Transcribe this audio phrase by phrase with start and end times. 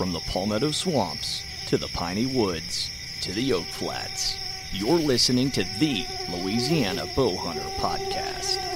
[0.00, 4.34] From the Palmetto Swamps to the Piney Woods to the Oak Flats,
[4.72, 8.69] you're listening to the Louisiana Bowhunter Podcast.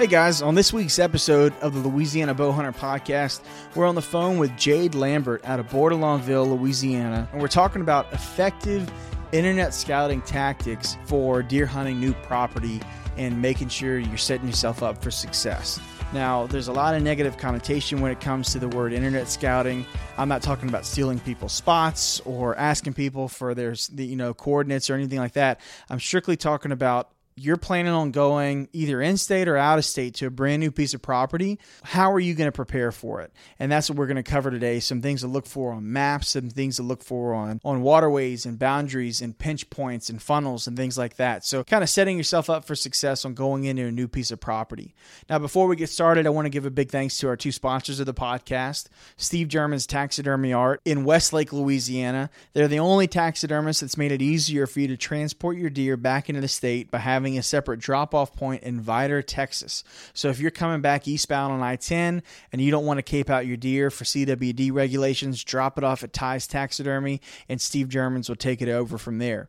[0.00, 3.42] Hey guys, on this week's episode of the Louisiana Bowhunter Podcast,
[3.74, 8.10] we're on the phone with Jade Lambert out of Bordelonville, Louisiana, and we're talking about
[8.10, 8.90] effective
[9.32, 12.80] internet scouting tactics for deer hunting new property
[13.18, 15.78] and making sure you're setting yourself up for success.
[16.14, 19.84] Now, there's a lot of negative connotation when it comes to the word internet scouting.
[20.16, 24.88] I'm not talking about stealing people's spots or asking people for their, you know, coordinates
[24.88, 25.60] or anything like that.
[25.90, 30.14] I'm strictly talking about you're planning on going either in state or out of state
[30.14, 33.32] to a brand new piece of property, how are you going to prepare for it?
[33.58, 34.78] And that's what we're going to cover today.
[34.78, 38.44] Some things to look for on maps, some things to look for on, on waterways
[38.44, 41.44] and boundaries and pinch points and funnels and things like that.
[41.44, 44.40] So, kind of setting yourself up for success on going into a new piece of
[44.40, 44.94] property.
[45.30, 47.52] Now, before we get started, I want to give a big thanks to our two
[47.52, 52.28] sponsors of the podcast Steve German's Taxidermy Art in Westlake, Louisiana.
[52.52, 56.28] They're the only taxidermist that's made it easier for you to transport your deer back
[56.28, 59.84] into the state by having a separate drop off point in Vidor, Texas.
[60.14, 62.22] So if you're coming back eastbound on I 10
[62.52, 66.02] and you don't want to cape out your deer for CWD regulations, drop it off
[66.02, 69.48] at Ty's Taxidermy and Steve Germans will take it over from there.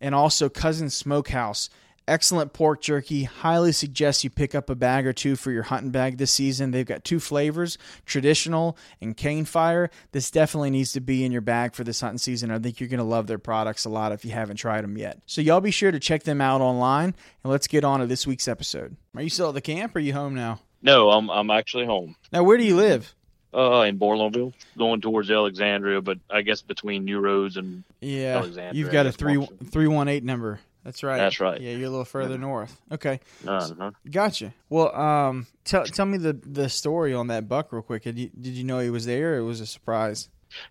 [0.00, 1.68] And also, Cousin Smokehouse.
[2.10, 3.22] Excellent pork jerky.
[3.22, 6.72] Highly suggest you pick up a bag or two for your hunting bag this season.
[6.72, 9.92] They've got two flavors, traditional and cane fire.
[10.10, 12.50] This definitely needs to be in your bag for this hunting season.
[12.50, 14.98] I think you're going to love their products a lot if you haven't tried them
[14.98, 15.20] yet.
[15.26, 18.26] So, y'all be sure to check them out online and let's get on to this
[18.26, 18.96] week's episode.
[19.14, 20.58] Are you still at the camp or are you home now?
[20.82, 22.16] No, I'm I'm actually home.
[22.32, 23.14] Now, where do you live?
[23.54, 28.72] Uh, in Bordelonville, going towards Alexandria, but I guess between New Roads and Yeah, Alexandria,
[28.72, 30.58] you've got a three three one eight number.
[30.84, 31.18] That's right.
[31.18, 31.60] That's right.
[31.60, 32.80] Yeah, you're a little further north.
[32.90, 34.54] Okay, uh, gotcha.
[34.68, 38.02] Well, um, tell tell me the the story on that buck real quick.
[38.04, 39.34] Did you, did you know he was there?
[39.34, 40.28] or It was a surprise.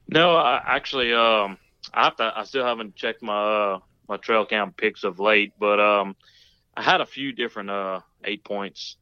[0.07, 1.57] no, I actually um
[1.93, 3.33] I have to I still haven't checked my
[3.73, 6.15] uh, my trail cam pics of late, but um
[6.75, 8.95] I had a few different uh eight points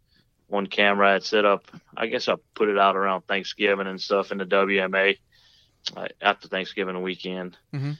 [0.51, 1.09] on camera.
[1.09, 1.65] I had set up.
[1.95, 5.17] I guess I put it out around Thanksgiving and stuff in the WMA
[5.95, 7.57] uh, after Thanksgiving weekend.
[7.73, 7.97] Mhm.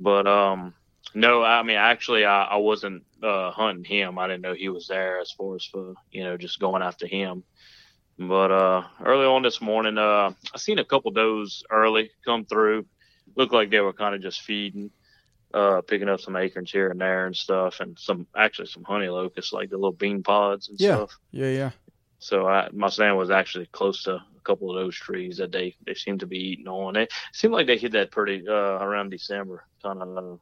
[0.00, 0.74] But um,
[1.14, 4.18] no, I mean actually, I, I wasn't uh, hunting him.
[4.18, 7.06] I didn't know he was there as far as for you know just going after
[7.06, 7.44] him.
[8.18, 12.86] But uh, early on this morning, uh, I seen a couple does early come through.
[13.36, 14.90] Looked like they were kind of just feeding,
[15.52, 19.08] uh, picking up some acorns here and there and stuff, and some actually some honey
[19.08, 20.94] locusts like the little bean pods and Yeah.
[20.96, 21.18] stuff.
[21.32, 21.70] Yeah, yeah.
[22.20, 25.74] So I, my stand was actually close to a couple of those trees that they
[25.84, 26.96] they seem to be eating on.
[26.96, 30.36] It seemed like they hit that pretty uh, around December, kind of, uh,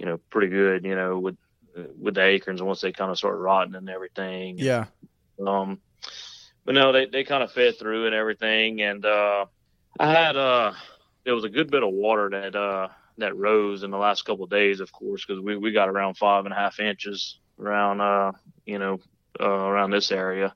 [0.00, 0.84] you know, pretty good.
[0.84, 1.36] You know, with
[1.98, 4.58] with the acorns once they kind of start rotting and everything.
[4.58, 4.86] Yeah.
[5.46, 5.80] Um,
[6.64, 9.46] but no, they they kind of fed through and everything, and uh,
[9.98, 10.72] I had uh,
[11.24, 14.44] there was a good bit of water that uh that rose in the last couple
[14.44, 18.00] of days, of course, because we we got around five and a half inches around
[18.00, 18.32] uh
[18.64, 18.98] you know
[19.38, 20.54] uh, around this area,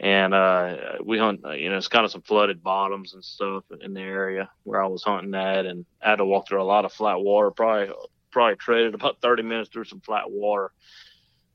[0.00, 3.64] and uh we hunt uh, you know it's kind of some flooded bottoms and stuff
[3.80, 6.64] in the area where I was hunting at, and I had to walk through a
[6.64, 7.94] lot of flat water, probably
[8.32, 10.72] probably traded about thirty minutes through some flat water.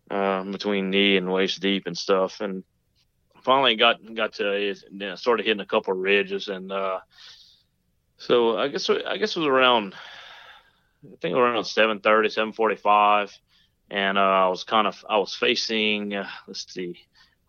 [0.10, 2.64] Uh, between knee and waist deep and stuff, and
[3.42, 6.48] finally got got to you know, started hitting a couple of ridges.
[6.48, 7.00] And uh
[8.18, 9.96] so I guess I guess it was around
[11.06, 13.32] I think around 7:30 7:45
[13.90, 17.00] and uh I was kind of I was facing uh, let's see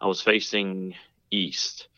[0.00, 0.94] I was facing
[1.30, 1.88] east.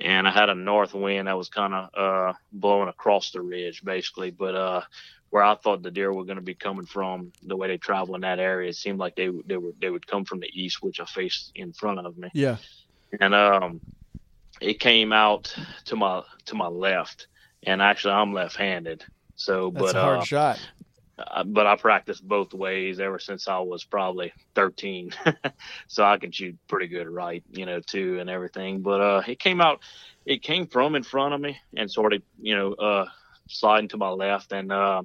[0.00, 3.82] And I had a north wind that was kind of uh blowing across the ridge
[3.84, 4.30] basically.
[4.30, 4.82] But uh
[5.30, 8.14] where I thought the deer were going to be coming from the way they travel
[8.14, 10.78] in that area it seemed like they they were they would come from the east
[10.82, 12.56] which I faced in front of me Yeah.
[13.20, 13.80] and um,
[14.60, 15.54] it came out
[15.86, 17.28] to my to my left,
[17.62, 19.04] and actually I'm left-handed.
[19.36, 20.60] So, That's but a hard uh, shot.
[21.18, 25.10] uh, but I practiced both ways ever since I was probably 13,
[25.88, 28.82] so I can shoot pretty good right, you know, too, and everything.
[28.82, 29.80] But uh, it came out,
[30.26, 33.06] it came from in front of me and sort of, you know, uh,
[33.50, 35.02] sliding to my left, and uh,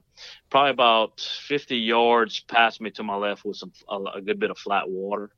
[0.49, 4.51] probably about 50 yards past me to my left was some a, a good bit
[4.51, 5.29] of flat water,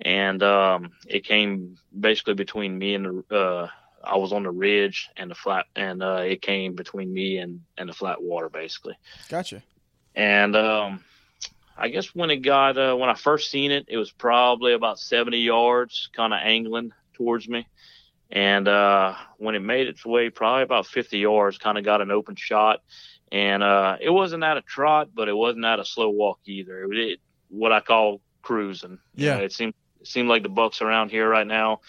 [0.00, 3.36] and um, it came basically between me and the.
[3.36, 3.68] Uh,
[4.04, 7.62] I was on the ridge and the flat, and uh, it came between me and
[7.76, 8.96] and the flat water basically.
[9.28, 9.62] Gotcha.
[10.14, 11.04] And um,
[11.76, 14.98] I guess when it got uh, when I first seen it, it was probably about
[14.98, 17.66] 70 yards, kind of angling towards me.
[18.30, 22.10] And uh, when it made its way probably about 50 yards, kind of got an
[22.10, 22.80] open shot.
[23.30, 26.84] And uh, it wasn't at a trot, but it wasn't at a slow walk either.
[26.84, 28.98] It, it what I call cruising.
[29.14, 29.36] You Yeah.
[29.38, 31.80] know, it seemed it seemed like the bucks around here right now.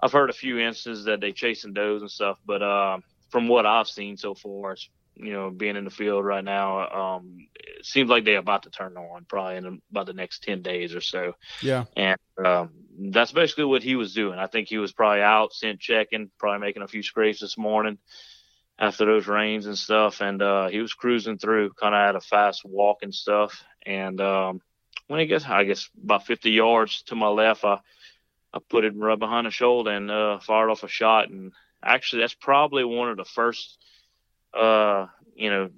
[0.00, 2.98] I've heard a few instances that they chasing does and stuff, but uh,
[3.30, 7.16] from what I've seen so far, it's, you know, being in the field right now,
[7.16, 10.62] um, it seems like they're about to turn on probably in about the next 10
[10.62, 11.32] days or so.
[11.62, 11.84] Yeah.
[11.96, 14.38] And um, that's basically what he was doing.
[14.38, 17.98] I think he was probably out, sent checking, probably making a few scrapes this morning
[18.78, 20.20] after those rains and stuff.
[20.20, 23.62] And uh, he was cruising through, kind of at a fast walk and stuff.
[23.84, 24.60] And um,
[25.08, 27.78] when he gets, I guess, about 50 yards to my left, I,
[28.52, 31.28] I put it right behind the shoulder and uh, fired off a shot.
[31.28, 31.52] And
[31.82, 33.78] actually, that's probably one of the first,
[34.54, 35.70] uh, you know,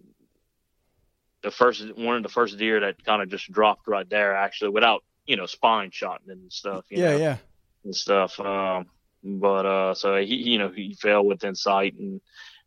[1.43, 4.71] the first one of the first deer that kind of just dropped right there, actually,
[4.71, 6.87] without you know spine shotting and stuff.
[6.91, 7.11] You Yeah.
[7.11, 7.37] know, Yeah.
[7.85, 8.41] and stuff.
[8.41, 8.87] Um,
[9.23, 12.21] but uh, so he, you know, he fell within sight and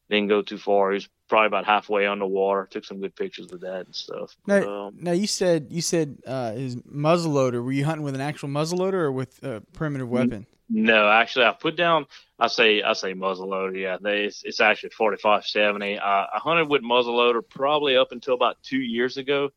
[0.09, 0.91] didn't go too far.
[0.91, 2.67] He was probably about halfway underwater.
[2.69, 4.35] Took some good pictures with that and stuff.
[4.45, 7.61] But, Now, um, now you said you said uh, his muzzle loader.
[7.63, 10.45] Were you hunting with an actual muzzle loader or with a primitive weapon?
[10.69, 12.05] no, actually, I put down.
[12.39, 13.79] I say I say muzzleloader.
[13.79, 15.97] Yeah, they, it's, it's actually forty five seventy.
[15.99, 19.49] I, I hunted with muzzleloader probably up until about two years ago.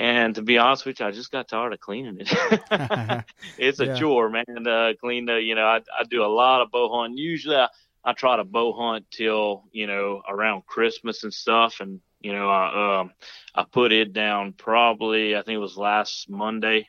[0.00, 2.32] And to be honest with you, I just got tired of cleaning it.
[3.56, 4.02] it's a Yeah.
[4.02, 4.66] chore, man.
[4.66, 7.18] Uh, clean the, you know, I, I do a lot of bow hunting.
[7.18, 7.68] Usually I,
[8.04, 11.80] I try to bow hunt till, you know, around Christmas and stuff.
[11.80, 13.12] And, you know, I, um,
[13.54, 16.88] I put it down probably, I think it was last Monday.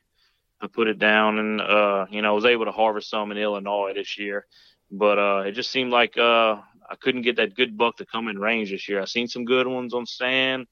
[0.61, 3.37] I put it down and, uh, you know, I was able to harvest some in
[3.37, 4.45] Illinois this year,
[4.91, 6.57] but, uh, it just seemed like, uh,
[6.89, 9.01] I couldn't get that good buck to come in range this year.
[9.01, 10.67] I seen some good ones on stand,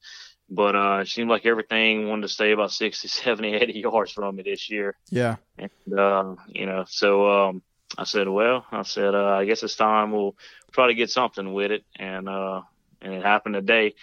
[0.50, 4.36] but, uh, it seemed like everything wanted to stay about 60, 70, 80 yards from
[4.36, 4.96] me this year.
[5.10, 5.36] Yeah.
[5.58, 7.62] And, uh, you know, so, um,
[7.98, 10.36] I said, well, I said, uh, I guess it's time we'll
[10.72, 11.84] try to get something with it.
[11.96, 12.62] And, uh,
[13.02, 13.94] and it happened today,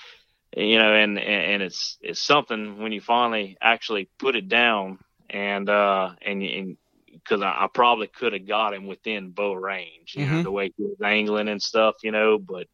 [0.55, 5.69] you know, and, and, it's, it's something when you finally actually put it down and,
[5.69, 6.77] uh, and, and,
[7.25, 10.31] cause I, I probably could have got him within bow range, you Mhm.
[10.31, 12.67] know, the way he was angling and stuff, you know, but,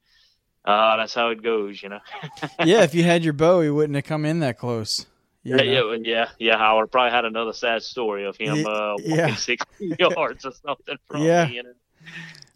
[0.65, 1.99] uh, that's how it goes, you know.
[2.63, 2.83] yeah.
[2.83, 5.05] If you had your bow, he wouldn't have come in that close.
[5.45, 6.55] Yeah, yeah, yeah, yeah.
[6.55, 9.35] I would have probably had another sad story of him uh, walking yeah.
[9.35, 11.47] sixty yards or something from Yeah.
[11.47, 11.55] me.
[11.55, 11.73] You know?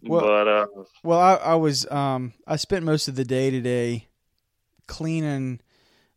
[0.02, 0.66] Well- but uh,
[1.02, 4.06] Well, I, I was um I spent most of the day today
[4.86, 5.60] cleaning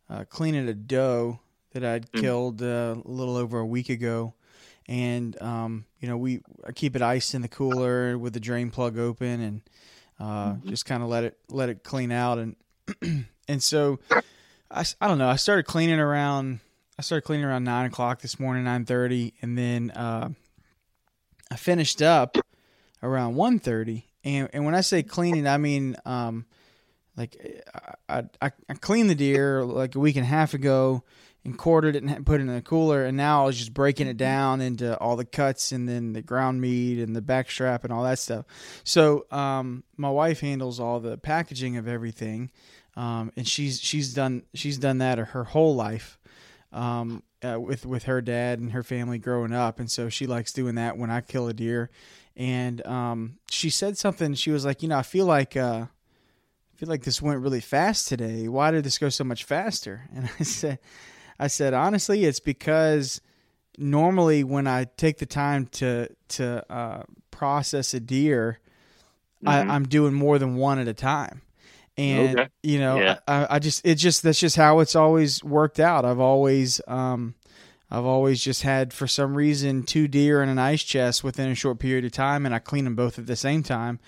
[0.08, 1.40] uh, cleaning a doe
[1.72, 2.20] that I'd Mm.
[2.20, 4.34] killed uh, a little over a week ago,
[4.86, 8.70] and um you know we I keep it iced in the cooler with the drain
[8.70, 9.60] plug open and
[10.22, 10.64] uh, Mhm.
[10.66, 12.54] just kind of let it let it clean out and
[13.48, 13.98] and so
[14.70, 16.60] I, I don't know I started cleaning around
[16.98, 20.28] I started cleaning around nine o'clock this morning nine thirty and then uh,
[21.50, 22.36] I finished up
[23.02, 26.46] around 1.30 and and when I say cleaning I mean um
[27.16, 27.36] like
[28.08, 31.02] I, I I cleaned the deer like a week and a half ago
[31.44, 34.06] and quartered it and put it in the cooler and now I was just breaking
[34.06, 37.84] it down into all the cuts and then the ground meat and the back strap
[37.84, 38.46] and all that stuff.
[38.84, 42.50] So um my wife handles all the packaging of everything.
[42.96, 46.18] Um and she's she's done she's done that her whole life.
[46.72, 50.52] Um uh, with with her dad and her family growing up and so she likes
[50.52, 51.90] doing that when I kill a deer
[52.36, 54.34] and um, she said something.
[54.34, 57.60] She was like, you know, I feel like uh, I feel like this went really
[57.60, 58.48] fast today.
[58.48, 60.08] Why did this go so much faster?
[60.14, 60.78] And I said,
[61.38, 63.20] I said honestly, it's because
[63.78, 68.58] normally when I take the time to to uh, process a deer,
[69.42, 69.48] mhm.
[69.48, 71.42] I, I'm doing more than one at a time.
[71.98, 72.48] And Okay.
[72.62, 73.18] you know, Yeah.
[73.28, 76.04] I, I just it's just that's just how it's always worked out.
[76.04, 77.34] I've always um,
[77.90, 81.54] I've always just had for some reason two deer in an ice chest within a
[81.54, 84.00] short period of time, and I clean them both at the same time.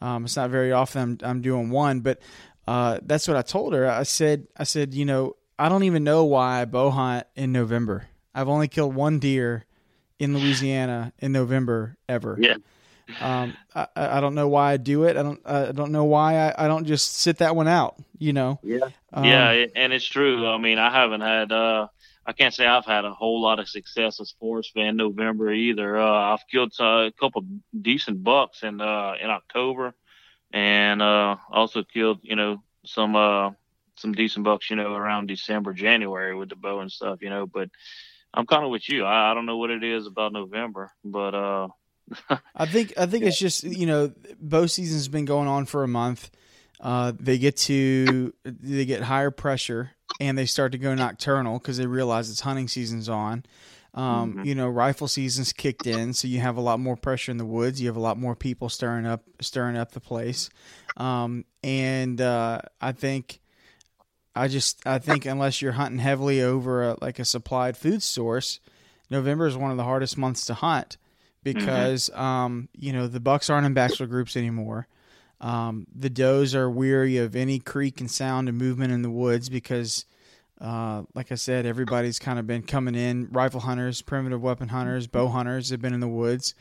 [0.00, 2.20] Um, it's not very often I'm, I'm doing one, but
[2.68, 3.90] uh, that's what I told her.
[3.90, 7.52] I said I said you know I don't even know why I bow hunt in
[7.52, 8.08] November.
[8.34, 9.64] I've only killed one deer
[10.18, 12.36] in Louisiana in November ever.
[12.40, 12.56] Yeah.
[13.20, 15.16] Um, I, I I don't know why I do it.
[15.16, 17.94] I don't I don't know why I, I don't just sit that one out.
[18.18, 18.58] You know.
[18.64, 20.48] yeah, Um, yeah, and it's true.
[20.48, 21.52] I mean, I haven't had.
[21.52, 21.86] uh
[22.26, 25.96] I can't say I've had a whole lot of success as forest fan November either.
[25.96, 27.44] Uh, I've killed uh, a couple
[27.80, 29.94] decent bucks in uh, in October,
[30.52, 33.50] and uh, also killed you know some uh,
[34.02, 37.46] some decent bucks you know around December January with the bow and stuff you know.
[37.46, 37.70] But
[38.34, 39.04] I'm kind of with you.
[39.04, 41.68] I, I don't know what it is about November, but uh,
[42.54, 45.88] I think I think it's just you know bow season's been going on for a
[45.88, 46.30] month.
[46.80, 51.78] Uh, they get to they get higher pressure and they start to go nocturnal because
[51.78, 53.44] they realize it's hunting season's on.
[53.94, 54.46] Um, Mhm.
[54.46, 57.44] You know, rifle season's kicked in, so you have a lot more pressure in the
[57.44, 57.80] woods.
[57.80, 60.48] You have a lot more people stirring up stirring up the place,
[60.96, 63.40] um, and uh, I think.
[64.34, 68.60] I just I think unless you're hunting heavily over a, like a supplied food source,
[69.10, 70.96] November is one of the hardest months to hunt
[71.42, 74.88] because um, you know the bucks aren't in bachelor groups anymore.
[75.40, 79.48] Um, the does are weary of any creak and sound and movement in the woods
[79.48, 80.06] because,
[80.60, 83.28] uh, like I said, everybody's kind of been coming in.
[83.32, 86.54] Rifle hunters, primitive weapon hunters, bow hunters have been in the woods.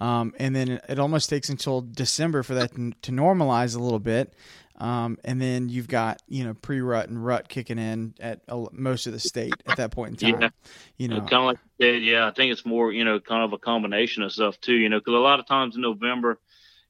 [0.00, 4.34] Um, and then it, almost takes until December for that to normalize a little bit.
[4.76, 9.06] Um, and then you've got you know pre-rut and rut kicking in at a, most
[9.06, 10.42] of the state at that point in time.
[10.42, 10.48] Yeah.
[10.96, 13.44] You know, kind of like you said, yeah, I think it's more, you know, kind
[13.44, 16.38] of a combination of stuff too, you know, because a lot of times in November,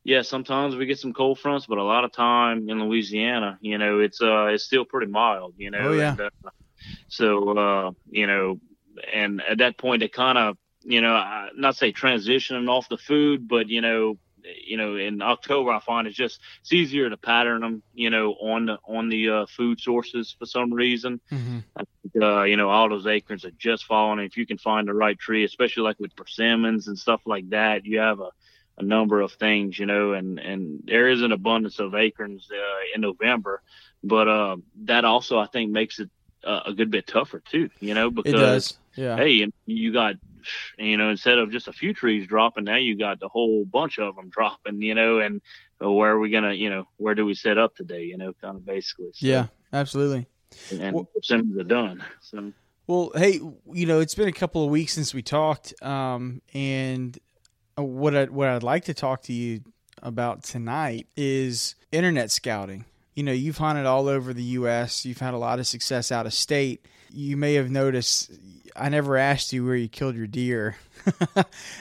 [0.02, 3.78] yeah, sometimes we get some cold fronts, but a lot of time in Louisiana, you
[3.78, 5.78] know, it's uh, it's still pretty mild, you know.
[5.78, 6.10] Oh, yeah.
[6.10, 6.50] And, uh,
[7.08, 8.60] so uh, you know,
[9.12, 12.98] and at that point, it kind of, you know, I, not say transitioning off the
[12.98, 14.18] food, but you know,
[14.64, 18.32] you know, in October, I find it's just it's easier to pattern them, you know,
[18.32, 21.20] on the on the uh, food sources for some reason.
[21.28, 21.60] Hmm
[22.20, 24.24] uh, you know, all those acorns are just falling.
[24.24, 27.84] If you can find the right tree, especially like with persimmons and stuff like that,
[27.84, 28.30] you have a,
[28.78, 32.80] a number of things, you know, and, and there is an abundance of acorns uh,
[32.94, 33.62] in November,
[34.02, 36.10] but uh, that also I think makes it
[36.44, 38.78] uh, a good bit tougher too, you know, because.
[38.96, 39.16] Yeah.
[39.16, 40.14] hey, you- got,
[40.78, 43.98] you know, instead of just a few trees dropping, now you got the whole bunch
[43.98, 45.40] of them dropping, you know, and
[45.82, 48.32] uh, where are we gonna, you know, where do we set up today, you know,
[48.40, 49.10] kind of basically.
[49.14, 49.46] So, yeah.
[49.72, 50.26] Absolutely.
[50.70, 52.04] and Well- persimmons are done.
[52.20, 52.52] So.
[52.86, 53.40] Well, hey,
[53.72, 57.18] you know, it's been a couple of weeks since we talked, um, and
[57.78, 59.62] uh, what I what I'd like to talk to you
[60.02, 62.84] about tonight is internet scouting.
[63.14, 65.04] You know, you've hunted all over the U.S.
[65.04, 66.84] You've had a lot of success out of state.
[67.12, 68.32] You may have noticed
[68.74, 70.76] I never asked you where you killed your deer.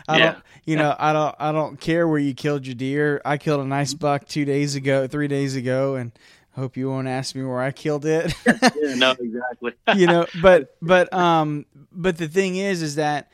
[0.07, 0.17] I Yeah.
[0.33, 3.19] don't, you know, I don't, I don't care where you killed your deer.
[3.25, 6.11] I killed a nice buck two days ago, three days ago, and
[6.55, 8.31] hope you won't ask me where I killed it.
[8.45, 9.73] yeah, no, exactly.
[9.95, 13.31] you know but but um but the thing is is that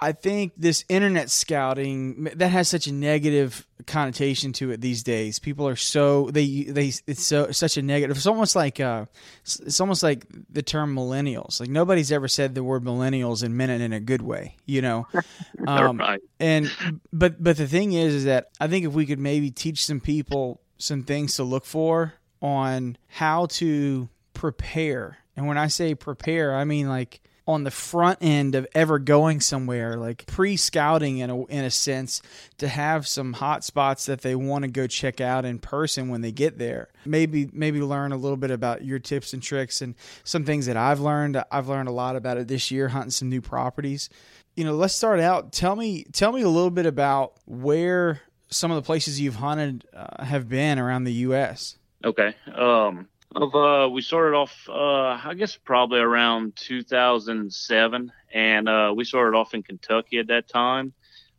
[0.00, 5.38] i think this internet scouting that has such a negative connotation to it these days.
[5.38, 9.06] People are so they they it's so such a negative it's almost like uh
[9.44, 11.60] it's almost like the term millennials.
[11.60, 14.82] Like nobody's ever said the word millennials and meant it in a good way you
[14.82, 15.06] know?
[15.66, 16.20] Um right.
[16.38, 16.70] and
[17.12, 20.00] but but the thing is is that i think if we could maybe teach some
[20.00, 26.54] people some things to look for on how to prepare and when i say prepare
[26.54, 31.44] i mean like on the front end of ever going somewhere like pre-scouting in a,
[31.46, 32.20] in a sense
[32.58, 36.20] to have some hot spots that they want to go check out in person when
[36.20, 39.94] they get there maybe maybe learn a little bit about your tips and tricks and
[40.24, 43.28] some things that i've learned i've learned a lot about it this year hunting some
[43.28, 44.10] new properties
[44.56, 45.52] you know, let's start out.
[45.52, 49.86] Tell me, tell me a little bit about where some of the places you've hunted
[49.94, 51.76] uh, have been around the U.S.
[52.04, 52.34] Okay.
[52.54, 53.06] Um,
[53.36, 59.36] of uh, we started off, uh, I guess probably around 2007, and uh, we started
[59.36, 60.92] off in Kentucky at that time.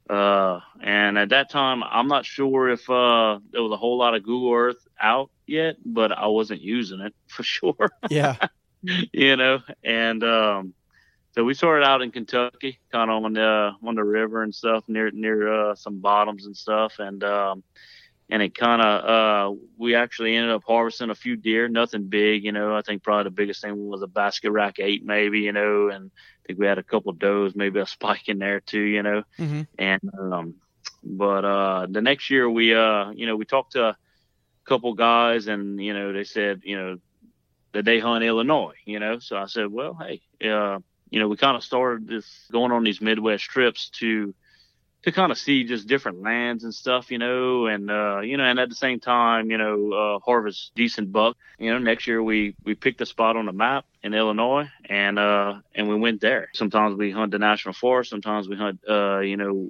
[0.09, 4.15] Uh, and at that time, I'm not sure if uh, there was a whole lot
[4.15, 7.89] of Google Earth out yet, but I wasn't using it for sure.
[8.09, 8.37] Yeah,
[8.81, 10.73] you know, and um,
[11.33, 14.85] so we started out in Kentucky, kind of on the on the river and stuff,
[14.87, 17.63] near near uh, some bottoms and stuff, and um,
[18.29, 22.43] and it kind of uh, we actually ended up harvesting a few deer, nothing big,
[22.43, 22.75] you know.
[22.75, 26.11] I think probably the biggest thing was a basket rack eight, maybe, you know, and
[26.13, 29.03] I think we had a couple of does, maybe a spike in there too, you
[29.03, 30.55] know hmm and um
[31.03, 33.97] but uh the next year we uh you know we talked to a
[34.65, 36.97] couple guys and you know they said you know
[37.73, 40.77] that they hunt illinois you know so i said well hey uh
[41.09, 44.33] you know we kind of started this going on these midwest trips to
[45.03, 48.43] to kind of see just different lands and stuff you know and uh you know
[48.43, 51.35] and at the same time you know uh harvest decent buck.
[51.59, 55.17] You know next year we we picked a spot on the map in illinois and
[55.19, 56.49] uh and we went there.
[56.53, 59.69] Sometimes we hunt the national forest sometimes we hunt uh you know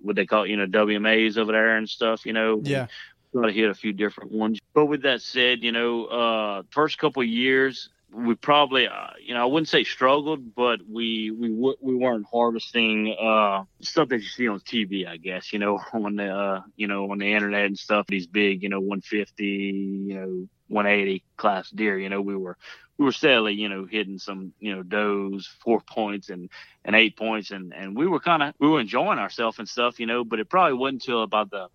[0.00, 2.60] what they call you know wmas over there and stuff you know.
[2.64, 2.86] Yeah,
[3.34, 4.58] Got to hit a few different ones.
[4.72, 9.34] But with that said, you know, uh, first couple of years, we probably, uh, you
[9.34, 11.50] know, I wouldn't say struggled, but we we
[11.80, 16.16] we weren't harvesting uh, stuff that you see on TV, I guess, you know, on
[16.16, 18.06] the uh, you know on the internet and stuff.
[18.06, 21.98] These big, you know, 150, you know, 180 class deer.
[21.98, 22.56] You know, we were
[22.98, 26.50] we were steadily, you know, hitting some, you know, does, four points and
[26.84, 30.00] and eight points, and and we were kind of we were enjoying ourselves and stuff,
[30.00, 30.24] you know.
[30.24, 31.68] But it probably wasn't until about the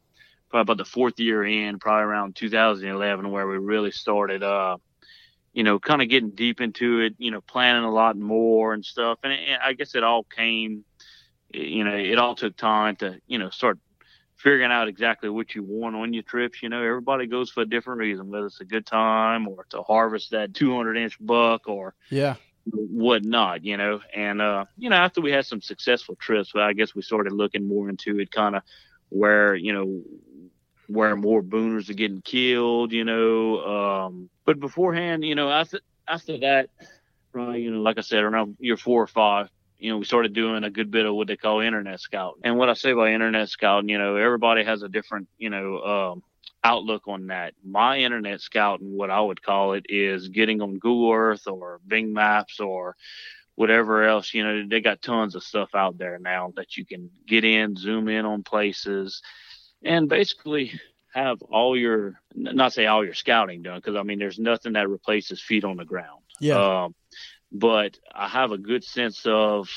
[0.50, 4.78] probably about the fourth year in, probably around 2011, where we really started, uh,
[5.54, 8.84] you know, kind of getting deep into it, you know, planning a lot more and
[8.84, 9.20] stuff.
[9.24, 10.84] And, it, I guess it all came,
[11.54, 13.78] you know, it all took time to, you know, start
[14.36, 16.64] figuring out exactly what you want on your trips.
[16.64, 19.84] You know, everybody goes for a different reason, whether it's a good time or to
[19.84, 23.64] harvest that 200 inch buck or yeah, whatnot.
[23.64, 27.04] You know, and uh, you know, after we had some successful trips, I guess we
[27.04, 28.64] started looking more into it, kind of
[29.10, 30.02] where you know
[30.88, 33.60] where more booners are getting killed, you know.
[34.06, 36.70] Um, but beforehand, you know, after after that,
[37.34, 40.34] right, you know, like I said, around year four or five, you know, we started
[40.34, 42.42] doing a good bit of what they call internet scouting.
[42.44, 45.82] And what I say by internet scouting, you know, everybody has a different, you know,
[45.82, 46.24] um,
[46.64, 47.54] outlook on that.
[47.64, 52.14] My internet scouting, what I would call it, is getting on Google Earth or Bing
[52.14, 52.96] Maps or
[53.56, 54.34] whatever else.
[54.34, 57.76] You know, they got tons of stuff out there now that you can get in,
[57.76, 59.22] zoom in on places
[59.84, 60.80] and basically
[61.14, 64.90] have all your not say all your scouting done because I mean there's nothing that
[64.90, 66.24] replaces feet on the ground.
[66.40, 66.84] Yeah.
[66.86, 66.96] Um,
[67.52, 69.70] but I have a good sense of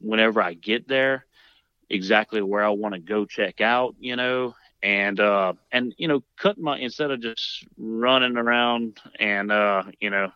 [0.00, 1.26] whenever I get there
[1.90, 6.22] exactly where I want to go check out, you know, and uh and you know
[6.36, 10.30] cut my instead of just running around and uh you know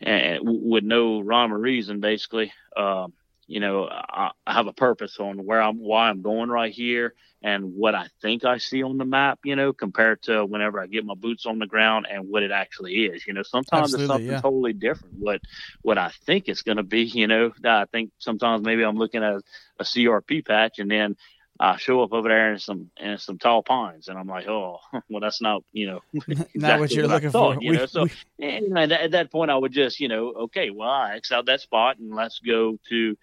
[0.00, 3.12] and with no rhyme or reason basically um
[3.46, 7.14] you know, I, I have a purpose on where I'm, why I'm going right here
[7.42, 10.86] and what I think I see on the map, you know, compared to whenever I
[10.86, 13.26] get my boots on the ground and what it actually is.
[13.26, 14.40] You know, sometimes Absolutely, it's something yeah.
[14.40, 15.16] totally different.
[15.18, 15.42] What
[15.82, 19.22] what I think it's going to be, you know, I think sometimes maybe I'm looking
[19.22, 19.42] at
[19.78, 21.16] a CRP patch and then
[21.60, 24.78] I show up over there in some in some tall pines, and I'm like, oh,
[25.08, 27.62] well, that's not you know exactly not what you're I looking thought, for.
[27.62, 28.04] You We- know, so
[28.38, 31.30] we- and at, at that point, I would just you know, okay, well, I X
[31.32, 33.16] out that spot, and let's go to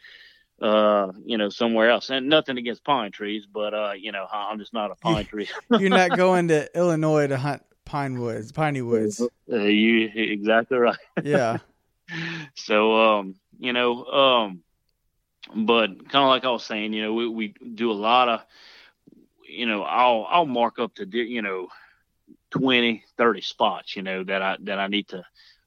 [0.62, 4.60] uh you know somewhere else and nothing against pine trees but uh you know i'm
[4.60, 8.84] just not a pine tree you're not going to Illinois to hunt pine woods, piney
[8.84, 9.20] woods.
[9.52, 11.58] uh, you exactly right Yeah.
[12.56, 14.62] so um you know um
[15.56, 18.42] but kind of like i was saying you know we, we do a lot of
[19.48, 21.68] you know i'll i'll mark up to you know
[22.52, 25.24] 20 30 spots you know that i that i need to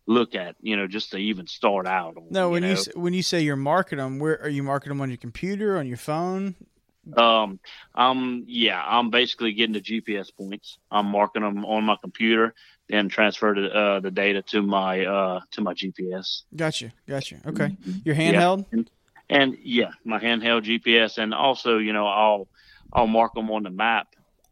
[0.07, 2.81] look at you know just to even start out on, No, when you know.
[2.81, 5.79] s when you say you're marking them, where are you marking them on your computer,
[5.79, 6.55] on your phone?
[7.17, 7.61] Um,
[7.95, 10.79] um, yeah, I'm basically getting the GPS points.
[10.91, 12.55] I'm marking them on my computer,
[12.89, 16.43] then transfer the, uh, the data to my uh, to my GPS.
[16.55, 17.37] Gotcha, gotcha.
[17.47, 17.99] Okay, Mm-hmm.
[18.05, 18.67] your handheld.
[19.29, 22.49] And yeah, my handheld GPS, and also you know I'll
[22.93, 24.09] I'll mark them on the map.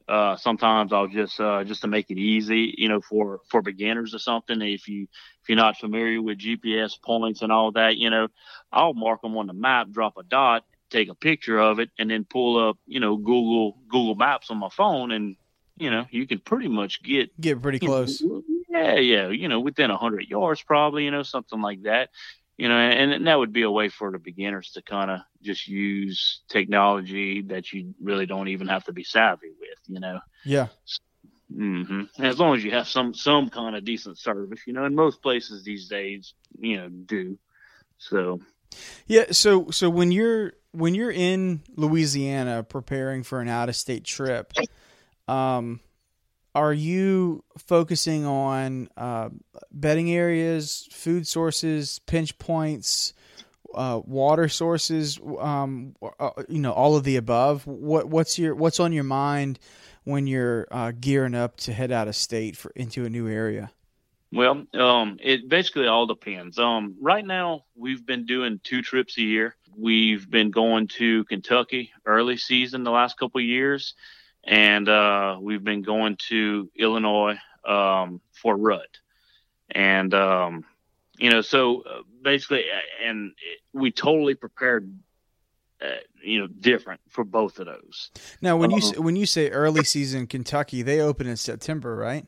[0.09, 4.15] Uh, sometimes I'll just uh, just to make it easy, you know, for for beginners
[4.15, 4.61] or something.
[4.61, 5.07] If you
[5.43, 8.29] if you're not familiar with GPS points and all that, you know,
[8.73, 12.11] I'll mark them on the map, drop a dot, take a picture of it, and
[12.11, 15.37] then pull up, you know, Google Google Maps on my phone, and
[15.77, 18.23] you know, you can pretty much get Get pretty you know, close.
[18.69, 22.11] Yeah, yeah, you know, within a hundred yards, probably, you know, something like that.
[22.63, 25.19] You know, and, and that would be a way for the beginners to kind of
[25.43, 29.79] just use technology that you really don't even have to be savvy with.
[29.89, 30.69] You know, Yeah.
[31.53, 34.95] hmm as long as you have some some kind of decent service, you know, in
[34.95, 37.37] most places these days, you know, do.
[37.99, 38.39] So
[39.09, 44.05] Yeah, so so when you're when you're in Louisiana preparing for an out of state
[44.05, 44.53] trip,
[45.27, 45.81] um,
[46.55, 49.31] are you focusing on uh,
[49.71, 53.15] bedding areas, food sources, pinch points,
[53.75, 55.19] uh, water sources?
[55.39, 57.67] Um, uh, you know, all of the above.
[57.67, 59.59] What what's your what's on your mind
[60.05, 63.71] when you're uh, gearing up to head out of state for into a new area?
[64.33, 66.59] Well, um, it basically all depends.
[66.59, 69.57] Um, right now we've been doing two trips a year.
[69.77, 73.95] We've been going to Kentucky early season the last couple years,
[74.45, 78.99] and uh, we've been going to Illinois um, for rut.
[79.71, 80.65] And um,
[81.19, 83.33] you know, so uh, basically, uh, and
[83.73, 84.93] we totally prepared.
[85.81, 88.13] Uh, you know, different for both of those.
[88.41, 89.03] Now, when you Uh-huh.
[89.03, 92.25] when you say early season Kentucky, they open in September, right?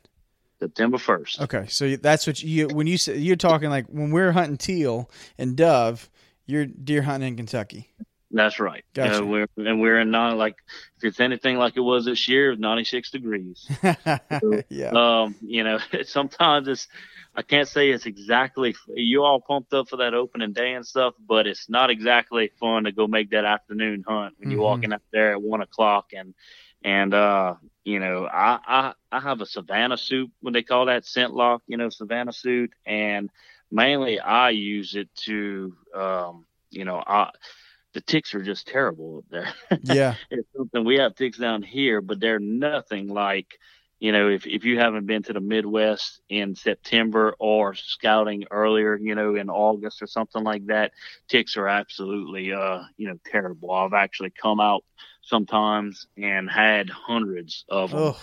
[0.59, 1.40] September first.
[1.40, 5.09] Okay, so that's what you when you say you're talking like when we're hunting teal
[5.38, 6.11] and dove,
[6.46, 7.90] you're deer hunting in Kentucky.
[8.35, 8.85] That's right.
[9.20, 10.57] Know, we're and we're in not like
[10.97, 13.64] if it's anything like it was this year, ninety six degrees.
[14.68, 16.88] yeah, Um, you know, sometimes it's
[17.37, 21.14] I can't say it's exactly you all pumped up for that opening day and stuff,
[21.29, 25.03] but it's not exactly fun to go make that afternoon hunt when you're walking out
[25.12, 26.35] there at one o'clock and
[26.83, 31.05] and uh you know I, I I have a Savanna suit when they call that
[31.05, 33.31] ScentLok you know Savanna suit and
[33.70, 37.31] mainly I use it to um you know I
[37.94, 42.00] the ticks are just terrible up there yeah, it's something we have ticks down here,
[42.00, 43.59] but they're nothing like
[44.04, 48.98] you know, if, if you haven't been to the Midwest in September or scouting earlier,
[48.98, 50.92] you know, in August or something like that,
[51.26, 53.70] ticks are absolutely, uh, you know, terrible.
[53.70, 54.85] I've actually come out
[55.22, 58.14] sometimes and had hundreds of them.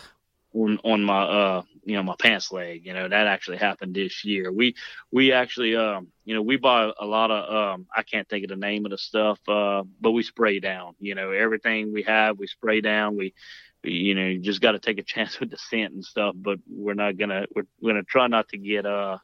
[0.54, 2.86] On, on my, uh, you know, my pants leg.
[2.86, 4.52] You know, that actually happened this year.
[4.52, 4.76] We,
[5.12, 8.50] we actually, um, you know, we buy a lot of, um, I can't think of
[8.50, 12.38] the name of the stuff, uh, but we spray down, you know, everything we have,
[12.38, 13.18] we spray down.
[13.18, 13.34] We,
[13.84, 16.36] you know, you just got to take a chance with the scent and stuff.
[16.38, 19.18] But we're not gonna we're, we're gonna try not to get uh,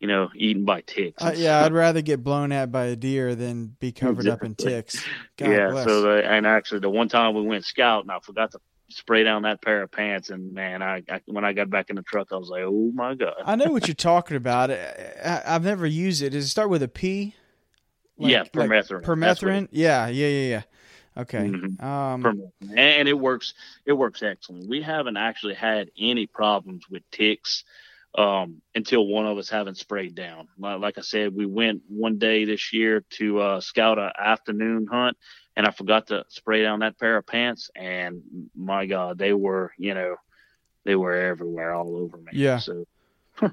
[0.00, 1.22] you know, eaten by ticks.
[1.22, 4.54] Uh, yeah, I'd rather get blown at by a deer than be covered up in
[4.54, 5.02] ticks.
[5.36, 5.70] God yeah.
[5.70, 5.86] bless.
[5.86, 9.42] So the, and actually, the one time we went scouting, I forgot to spray down
[9.42, 12.28] that pair of pants, and man, I, I when I got back in the truck,
[12.32, 13.34] I was like, oh my god.
[13.44, 14.70] I know what you're talking about.
[14.70, 16.30] I, I've never used it.
[16.30, 17.34] Does it start with a P?
[18.18, 19.20] Like- yeah, like permethrin.
[19.20, 19.68] That's Permethrin?
[19.70, 20.62] Yeah, yeah, yeah, yeah.
[21.18, 21.48] Okay.
[21.48, 21.82] Mhm.
[21.82, 22.78] Um, permethrin.
[22.78, 23.54] and it works
[23.86, 27.64] it works excellent we haven't actually had any problems with ticks
[28.16, 32.18] um, until one of us haven't sprayed down like, like i said we went one
[32.18, 35.16] day this year to uh, scout a afternoon hunt
[35.56, 38.22] and i forgot to spray down that pair of pants and
[38.54, 40.16] my god they were you know
[40.84, 42.58] they were everywhere all over me Yeah.
[42.58, 42.86] so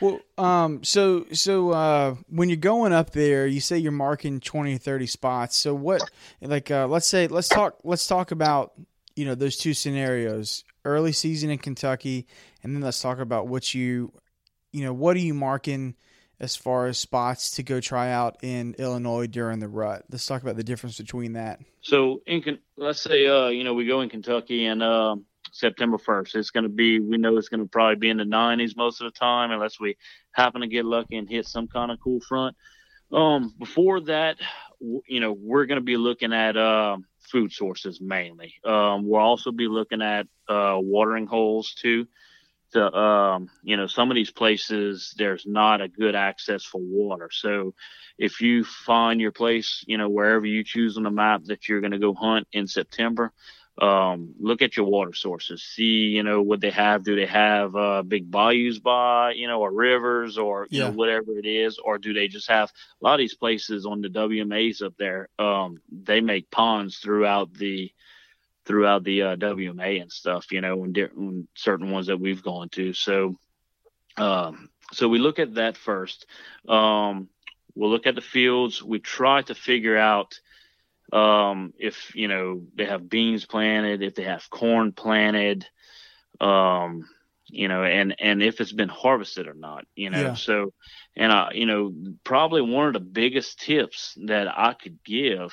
[0.00, 4.74] Well, um, so so uh, when you're going up there, you say you're marking 20
[4.74, 5.56] or 30 spots.
[5.56, 8.72] So what, like, uh, let's say let's talk let's talk about
[9.16, 12.26] you know those two scenarios: early season in Kentucky,
[12.62, 14.12] and then let's talk about what you,
[14.72, 15.94] you know, what are you marking
[16.40, 20.04] as far as spots to go try out in Illinois during the rut.
[20.10, 21.60] Let's talk about the difference between that.
[21.80, 26.34] So in let's say uh you know we go in Kentucky and um September 1st
[26.34, 29.00] it's going to be we know it's going to probably be in the 90s most
[29.00, 29.96] of the time unless we
[30.32, 32.56] happen to get lucky and hit some kind of cool front.
[33.12, 34.36] Um before that
[35.06, 36.96] you know we're going to be looking at uh,
[37.34, 38.54] food sources mainly.
[38.64, 42.06] Um we'll also be looking at uh watering holes too.
[42.72, 47.28] To, um, you know, some of these places there's not a good access for water.
[47.30, 47.74] So
[48.18, 51.80] if you find your place, you know, wherever you choose on the map that you're
[51.80, 53.32] going to go hunt in September,
[53.80, 55.62] um, look at your water sources.
[55.62, 57.02] See, you know, what they have.
[57.04, 60.84] Do they have uh, big bayous by, you know, or rivers or, you Yeah.
[60.84, 61.78] know, whatever it is?
[61.78, 65.28] Or do they just have a lot of these places on the WMAs up there?
[65.38, 67.90] Um, they make ponds throughout the
[68.66, 72.68] throughout the uh, WMA and stuff, you know, and, and certain ones that we've gone
[72.70, 72.92] to.
[72.94, 73.38] So,
[74.16, 76.26] um, so we look at that first.
[76.68, 77.28] Um,
[77.74, 78.82] we'll look at the fields.
[78.82, 80.38] We try to figure out
[81.12, 85.66] um, if you know they have beans planted, if they have corn planted,
[86.40, 87.04] um,
[87.46, 90.20] you know, and and if it's been harvested or not, you know.
[90.20, 90.34] Yeah.
[90.34, 90.72] So,
[91.16, 91.92] and I, you know,
[92.24, 95.52] probably one of the biggest tips that I could give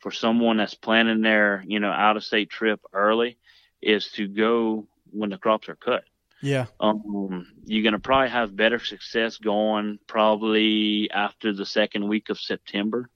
[0.00, 3.38] for someone that's planning their you know out of state trip early
[3.82, 6.04] is to go when the crops are cut
[6.40, 6.66] Yeah.
[6.80, 12.38] um, you're going to probably have better success going probably after the second week of
[12.38, 13.08] September.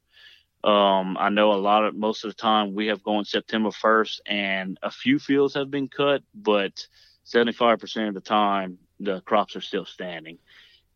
[0.64, 4.20] Um, I know a lot of most of the time we have gone September 1st
[4.26, 6.86] and a few fields have been cut, but
[7.24, 10.38] 75% of the time the crops are still standing.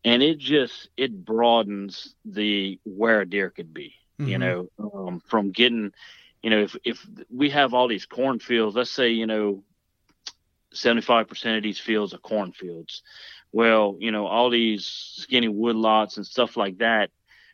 [0.03, 4.39] And it just, it broadens the where a deer could be, you Mhm.
[4.39, 5.91] know, um, from getting,
[6.41, 9.63] you know, if, if we have all these cornfields, let's say, you know,
[10.73, 13.01] 75% of these fields are cornfields.
[13.51, 17.09] Well, you know, all these skinny wood lots and stuff like that,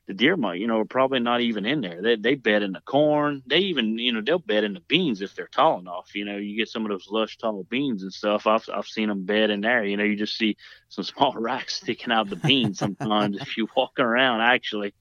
[0.06, 2.02] the deer might, you know, are probably not even in there.
[2.02, 3.42] They they bed in the corn.
[3.46, 6.14] They even, you know, they'll bed in the beans if they're tall enough.
[6.14, 8.46] You know, you get some of those lush tall beans and stuff.
[8.46, 9.86] I've I've seen them bed in there.
[9.86, 10.58] You know, you just see
[10.90, 14.94] some small racks sticking out the beans sometimes if you walk around actually,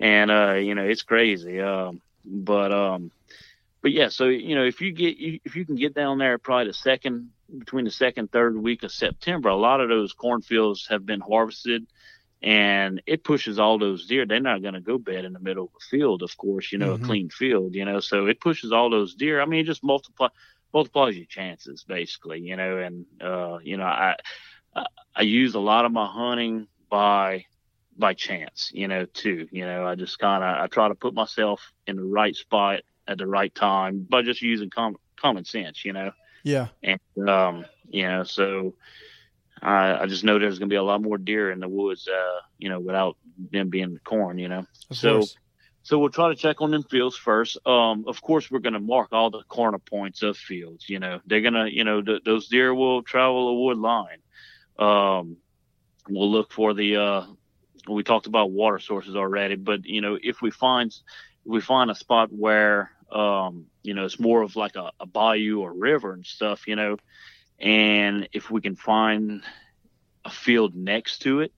[0.00, 1.60] and uh, you know, it's crazy.
[1.60, 3.10] Um, but um,
[3.82, 6.68] but yeah, so you know, if you get if you can get down there probably
[6.68, 11.06] the second between the second third week of September, a lot of those cornfields have
[11.06, 11.86] been harvested,
[12.42, 14.26] and it pushes all those deer.
[14.26, 16.78] They're not going to go bed in the middle of a field, of course, you
[16.78, 16.94] know, Mhm.
[16.94, 18.00] a clean field, you know.
[18.00, 19.40] So it pushes all those deer.
[19.40, 20.28] I mean, it just multiply
[20.72, 22.78] multiplies your chances basically, you know.
[22.78, 24.16] And uh, you know, I
[24.74, 27.44] I, I use a lot of my hunting by
[27.96, 29.48] by chance, you know, too.
[29.50, 32.80] You know, I just kind of I try to put myself in the right spot
[33.08, 36.12] at the right time by just using com- common sense, you know.
[36.44, 36.68] Yeah.
[36.82, 38.74] And um, you know, so
[39.62, 42.08] I, I just know there's going to be a lot more deer in the woods,
[42.08, 43.16] uh, you know, without
[43.52, 44.64] them being the corn, you know.
[44.90, 45.36] Of So- course.
[45.84, 47.56] So we'll try to check on them fields first.
[47.66, 50.86] Um, of course, we're going to mark all the corner points of fields.
[50.86, 54.18] You know, they're going to, you know, th- those deer will travel a wood line.
[54.78, 55.38] Um,
[56.06, 57.26] we'll look for the, uh,
[57.88, 61.00] we talked about water sources already, but you know, if we find, if
[61.46, 65.60] we find a spot where, um, you know, it's more of like a, a bayou
[65.60, 66.98] or river and stuff, you know,
[67.58, 69.42] and if we can find
[70.24, 71.52] a field next to it,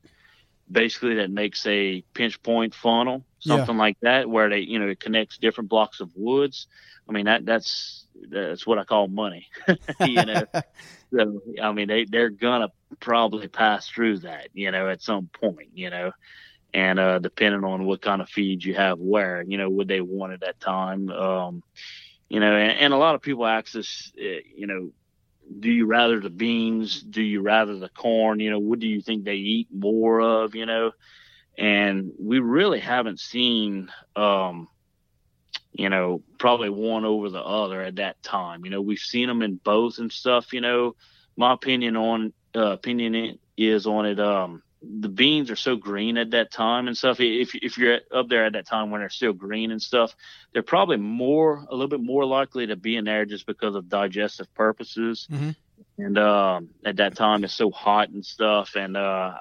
[0.70, 3.82] basically that makes a pinch point funnel, something yeah.
[3.82, 6.66] like that, where they, you know, it connects different blocks of woods.
[7.08, 9.48] I mean, that that's that's what I call money.
[10.00, 10.44] you know,
[11.12, 12.68] so I mean, they they're gonna
[13.00, 16.12] probably pass through that, you know, at some point, you know,
[16.72, 20.00] and uh, depending on what kind of feed you have where, you know, would they
[20.00, 21.62] want at that time, um,
[22.28, 24.90] you know, and, and a lot of people ask us, eh, you know,
[25.58, 27.00] do you rather the beans?
[27.02, 28.40] Do you rather the corn?
[28.40, 30.54] You know, what do you think they eat more of?
[30.54, 30.92] You know,
[31.58, 34.68] and we really haven't seen, um,
[35.72, 38.64] you know, probably one over the other at that time.
[38.64, 40.52] You know, we've seen them in both and stuff.
[40.52, 40.94] You know,
[41.36, 44.20] my opinion on uh, opinion is on it.
[44.20, 47.20] Um, the beans are so green at that time and stuff.
[47.20, 50.14] If if you're up there at that time when they're still green and stuff,
[50.52, 53.88] they're probably more a little bit more likely to be in there just because of
[53.88, 55.28] digestive purposes.
[55.30, 55.50] Mm-hmm.
[55.98, 59.38] And um, at that time, it's so hot and stuff, and uh,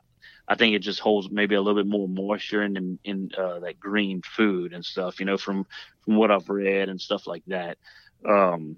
[0.47, 3.59] I think it just holds maybe a little bit more moisture in in, in uh,
[3.59, 5.21] that green food and stuff.
[5.21, 5.65] You know, from
[6.03, 7.77] from what I've read and stuff like that.
[8.27, 8.75] Um,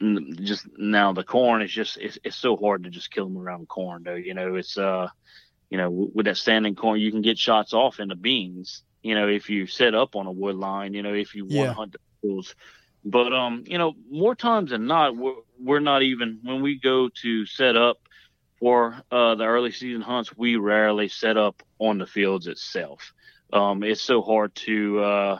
[0.00, 3.68] just now the corn is just it's, it's so hard to just kill them around
[3.68, 5.06] corn though you know it's uh
[5.74, 8.84] you know, with that standing corn, you can get shots off in the beans.
[9.02, 11.70] You know, if you set up on a wood line, you know, if you want
[11.70, 12.54] to hunt the.
[13.04, 17.08] But um, you know, more times than not, we're we're not even when we go
[17.22, 17.98] to set up
[18.60, 23.12] for uh, the early season hunts, we rarely set up on the fields itself.
[23.52, 25.38] Um, it's so hard to uh,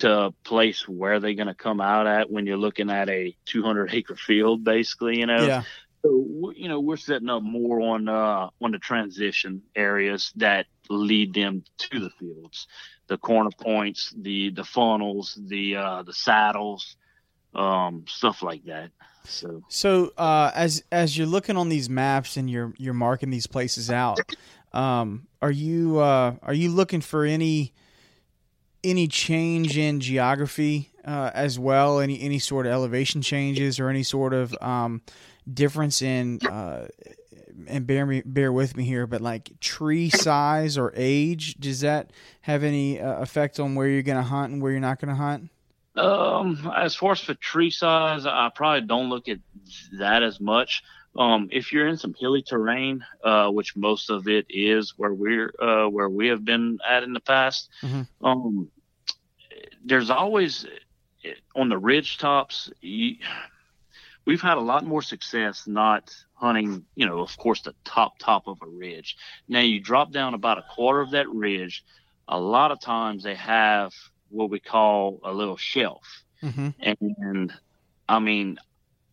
[0.00, 3.94] to place where they're going to come out at when you're looking at a 200
[3.94, 5.20] acre field, basically.
[5.20, 5.62] You know, yeah.
[6.02, 11.34] So you know we're setting up more on uh, on the transition areas that lead
[11.34, 12.66] them to the fields,
[13.06, 16.96] the corner points, the the funnels, the uh, the saddles,
[17.54, 18.90] um, stuff like that.
[19.24, 23.46] So so uh, as as you're looking on these maps and you're you're marking these
[23.46, 24.18] places out,
[24.72, 27.72] um, are you uh, are you looking for any
[28.82, 32.00] any change in geography uh, as well?
[32.00, 35.02] Any any sort of elevation changes or any sort of um,
[35.52, 36.88] difference in uh,
[37.66, 42.10] and bear me bear with me here, but like tree size or age, does that
[42.42, 45.10] have any uh, effect on where you're going to hunt and where you're not going
[45.10, 45.50] to hunt?
[45.94, 49.38] Um, as far as for tree size, I probably don't look at
[49.98, 50.82] that as much.
[51.14, 55.52] Um, if you're in some hilly terrain, uh, which most of it is where we're
[55.60, 58.24] uh, where we have been at in the past, mm-hmm.
[58.24, 58.70] um,
[59.84, 60.66] there's always
[61.54, 62.70] on the ridge tops.
[62.80, 63.16] You,
[64.24, 68.46] we've had a lot more success not hunting, you know, of course, the top top
[68.46, 69.16] of a ridge.
[69.48, 71.84] Now you drop down about a quarter of that ridge.
[72.28, 73.92] A lot of times they have
[74.28, 76.70] what we call a little shelf, mm-hmm.
[76.80, 77.52] and
[78.08, 78.58] I mean,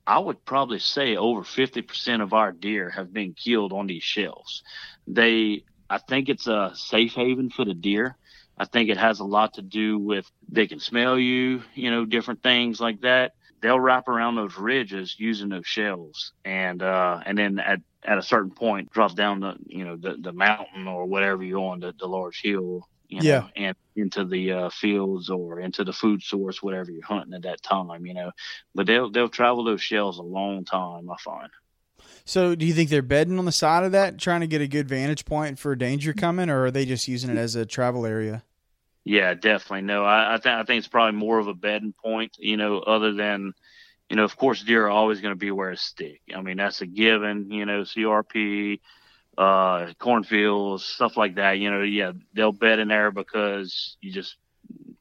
[0.05, 4.63] I would probably say over 50% of our deer have been killed on these shelves.
[5.07, 8.15] They, I think it's a safe haven for the deer.
[8.57, 12.05] I think it has a lot to do with they can smell you, you know,
[12.05, 17.37] different things like that they'll wrap around those ridges using those shells and uh and
[17.37, 21.05] then at at a certain point drop down the you know the, the mountain or
[21.05, 23.47] whatever you're on the, the large hill you know, yeah.
[23.55, 27.61] and into the uh, fields or into the food source, whatever you're hunting at that
[27.63, 28.31] time, you know.
[28.75, 31.49] But they'll they'll travel those shells a long time, I find.
[32.23, 34.67] So, do you think they're bedding on the side of that, trying to get a
[34.67, 38.05] good vantage point for danger coming, or are they just using it as a travel
[38.05, 38.43] area?
[39.05, 39.81] Yeah, definitely.
[39.83, 42.35] No, I, I think I think it's probably more of a bedding point.
[42.39, 43.53] You know, other than,
[44.09, 46.21] you know, of course, deer are always going to be where a stick.
[46.35, 47.51] I mean, that's a given.
[47.51, 48.81] You know, CRP,
[49.37, 51.53] uh, cornfields, stuff like that.
[51.59, 54.37] You know, yeah, they'll bed in there because you just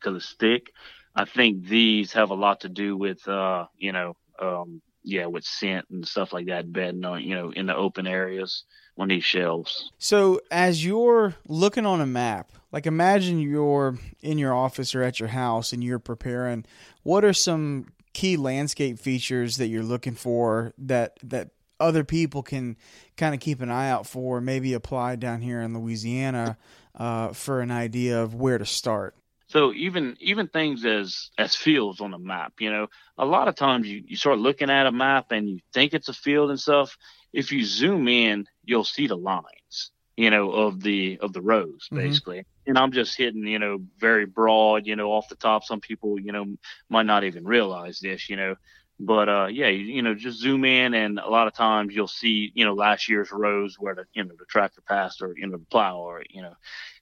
[0.01, 0.73] because of stick.
[1.15, 5.45] I think these have a lot to do with, uh, you know, um, yeah, with
[5.45, 8.65] scent and stuff like that, bedding on, you know, in the open areas
[8.97, 9.91] on these shelves.
[9.99, 15.21] So, as you're looking on a map, like imagine you're in your office or at
[15.21, 16.65] your house and you're preparing
[17.03, 22.77] what are some key landscape features that you're looking for that that other people can
[23.17, 26.57] kind of keep an eye out for maybe apply down here in louisiana
[26.97, 29.15] uh, for an idea of where to start
[29.49, 32.87] so even even things as as fields on a map you know
[33.19, 36.09] a lot of times you, you start looking at a map and you think it's
[36.09, 36.97] a field and stuff
[37.33, 41.87] if you zoom in you'll see the lines you know, of the of the rows
[41.87, 41.99] mm-hmm.
[41.99, 42.39] basically.
[42.39, 42.71] Mm-hmm.
[42.71, 45.63] And I'm just hitting, you know, very broad, you know, off the top.
[45.63, 46.45] Some people, you know,
[46.91, 48.57] might not even realize this, you know.
[48.99, 52.09] But uh, yeah, you, you know, just zoom in, and a lot of times you'll
[52.09, 55.47] see, you know, last year's rows where the you know the tractor passed or you
[55.47, 56.55] know the plow or you know,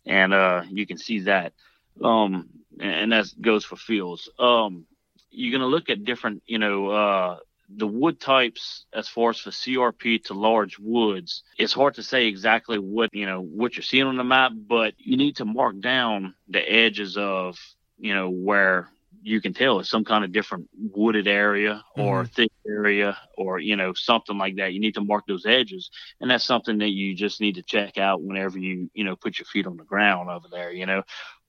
[0.04, 1.54] and uh, you can see that.
[2.02, 2.48] Um,
[2.80, 4.28] and that goes for fields.
[4.38, 4.86] Um,
[5.30, 9.50] you're gonna look at different, you know, uh, the wood types as far as for
[9.50, 14.06] CRP to large woods, it's hard to say exactly what you know what you're seeing
[14.06, 17.58] on the map, but you need to mark down the edges of
[17.98, 18.88] you know where
[19.22, 22.32] you can tell it's some kind of different wooded area or mm-hmm.
[22.32, 26.30] thick area or you know something like that you need to mark those edges and
[26.30, 29.46] that's something that you just need to check out whenever you you know put your
[29.46, 31.02] feet on the ground over there you know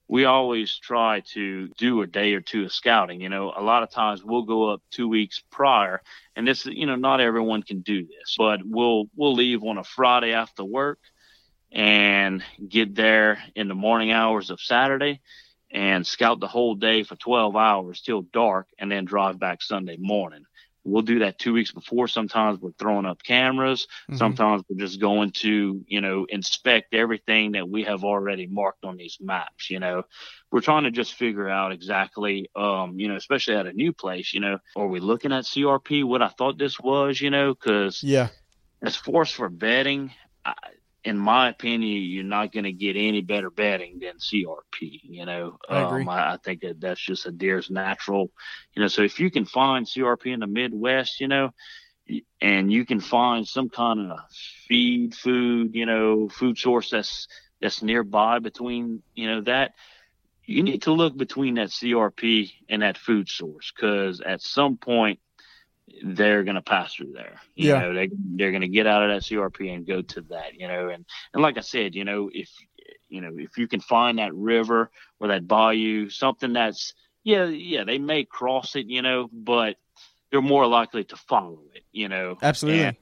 [0.07, 3.83] we always try to do a day or two of scouting you know a lot
[3.83, 6.01] of times we'll go up two weeks prior
[6.35, 9.83] and this you know not everyone can do this but we'll we'll leave on a
[9.83, 10.99] friday after work
[11.71, 15.19] and get there in the morning hours of saturday
[15.71, 19.97] and scout the whole day for 12 hours till dark and then drive back Sunday
[19.99, 20.45] morning.
[20.87, 22.07] We'll do that two weeks before.
[22.07, 23.87] Sometimes we're throwing up cameras.
[24.09, 24.17] Mm-hmm.
[24.17, 28.95] Sometimes we're just going to, you know, inspect everything that we have already marked on
[28.95, 29.69] these maps.
[29.69, 30.03] You know,
[30.51, 34.33] we're trying to just figure out exactly, um, you know, especially at a new place,
[34.33, 36.05] you know, are we looking at CRP?
[36.05, 38.29] What I thought this was, you know, because yeah,
[38.81, 40.11] as far as for bedding,
[40.45, 40.53] I,
[41.07, 44.99] in my opinion, you're not going to get any better bedding than CRP.
[45.03, 45.81] You know, I.
[45.83, 48.29] Um, I, I, think that that's just a deer's natural.
[48.75, 51.51] You know, so if you can find CRP in the Midwest, you know,
[52.41, 54.19] and you can find some kind of
[54.67, 57.29] feed, food, you know, food source that's
[57.61, 59.75] that's nearby between, you know, that
[60.43, 65.19] you need to look between that CRP and that food source because at some point
[66.03, 67.39] they're going to pass through there.
[67.55, 67.79] You yeah.
[67.79, 70.55] know, they they're going to get out of that CRP and go to that.
[70.55, 72.49] You know, and and like I said, you know, if
[73.09, 77.83] you know if you can find that river or that bayou, something that's yeah yeah
[77.83, 79.77] they may cross it, you know, but
[80.31, 81.83] they're more likely to follow it.
[81.91, 82.83] You know, absolutely.
[82.83, 82.97] And,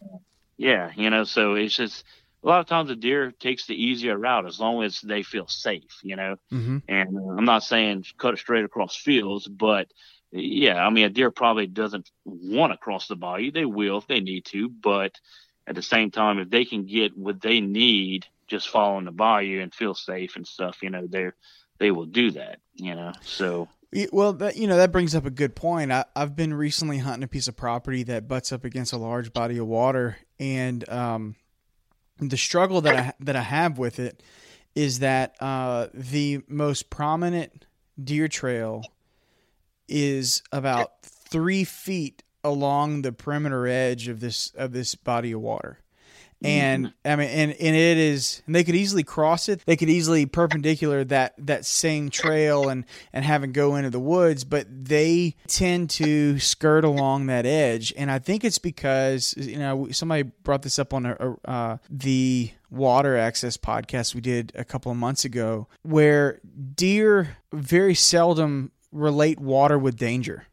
[0.58, 2.04] yeah, you know, so it's just
[2.44, 5.48] a lot of times a deer takes the easier route as long as they feel
[5.48, 6.36] safe, you know.
[6.52, 6.78] Mm-hmm.
[6.88, 9.88] And I'm not saying cut it straight across fields, but
[10.32, 13.52] yeah, I mean, a deer probably doesn't want to cross the bayou.
[13.52, 15.20] They will if they need to, but
[15.68, 19.62] at the same time, if they can get what they need just following the bayou
[19.62, 21.32] and feel safe and stuff, you know, they
[21.80, 22.60] they will do that.
[22.76, 23.70] You know, so.
[24.12, 25.90] Well, that, you know that brings up a good point.
[25.90, 29.32] I, have been recently hunting a piece of property that butts up against a large
[29.32, 31.36] body of water, and um,
[32.20, 34.22] the struggle that I that I have with it
[34.74, 37.66] is that uh, the most prominent
[38.02, 38.84] deer trail
[39.88, 45.80] is about three feet along the perimeter edge of this of this body of water.
[46.44, 47.12] And mm-hmm.
[47.12, 49.64] I mean, and, and it is, and they could easily cross it.
[49.66, 54.00] They could easily perpendicular that that same trail and and have it go into the
[54.00, 57.94] woods, but they tend to skirt along that edge.
[57.98, 62.52] And I think it's because you know somebody brought this up on a, uh, the
[62.70, 66.42] water access podcast we did a couple of months ago, where
[66.76, 70.48] deer very seldom relate water with danger.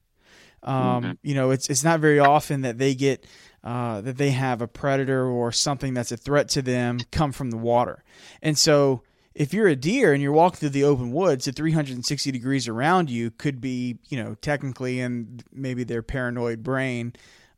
[0.63, 1.13] Um, mm-hmm.
[1.23, 3.27] You know, it's it's not very often that they get
[3.65, 7.51] uh, that they have a predator or something that's a threat to them come from
[7.51, 8.05] the water.
[8.43, 9.03] And so,
[9.35, 13.11] if you're a deer and you're walking through the open woods, at 360 degrees around
[13.11, 17.15] you could be, you know, technically in maybe their paranoid brain,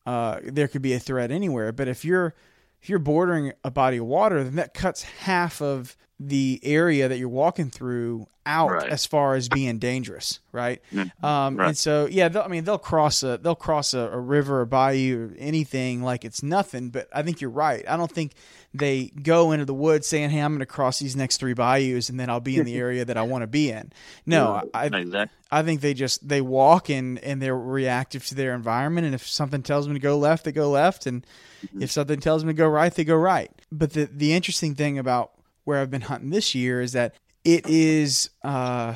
[0.07, 1.73] uh, there could be a threat anywhere.
[1.73, 2.35] But if you're
[2.81, 7.19] if you're bordering a body of water, then that cuts half of the area that
[7.19, 8.91] you're walking through out right.
[8.91, 10.83] as far as being dangerous, right?
[11.23, 11.69] Um, right.
[11.69, 15.29] And so, yeah, I mean, they'll cross a they'll cross a, a, river or bayou
[15.29, 16.91] or anything like it's nothing.
[16.91, 17.85] But I think you're right.
[17.89, 18.33] I don't think
[18.75, 22.09] they go into the woods saying, "Hey, I'm going to cross these next three bayous
[22.09, 23.93] and then I'll be in the area that I want to be in."
[24.27, 25.37] No, I, exactly.
[25.51, 29.07] I think they just they walk and and they're reactive to their environment.
[29.07, 31.25] And if something tells them to go left, they go left, and
[31.65, 31.83] mm-hmm.
[31.83, 33.51] if something tells them to go right, they go right.
[33.73, 35.33] But the the interesting thing about
[35.65, 38.95] where I've been hunting this year is that it is uh,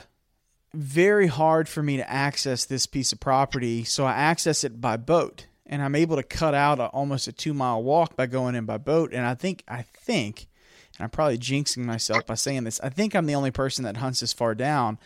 [0.75, 3.85] very hard for me to access this piece of property.
[3.85, 7.33] So I access it by boat, and I'm able to cut out a, almost a
[7.33, 9.13] two mile walk by going in by boat.
[9.13, 10.47] And I think I think,
[10.97, 12.81] and I'm probably jinxing myself by saying this.
[12.81, 14.99] I think I'm the only person that hunts this far down,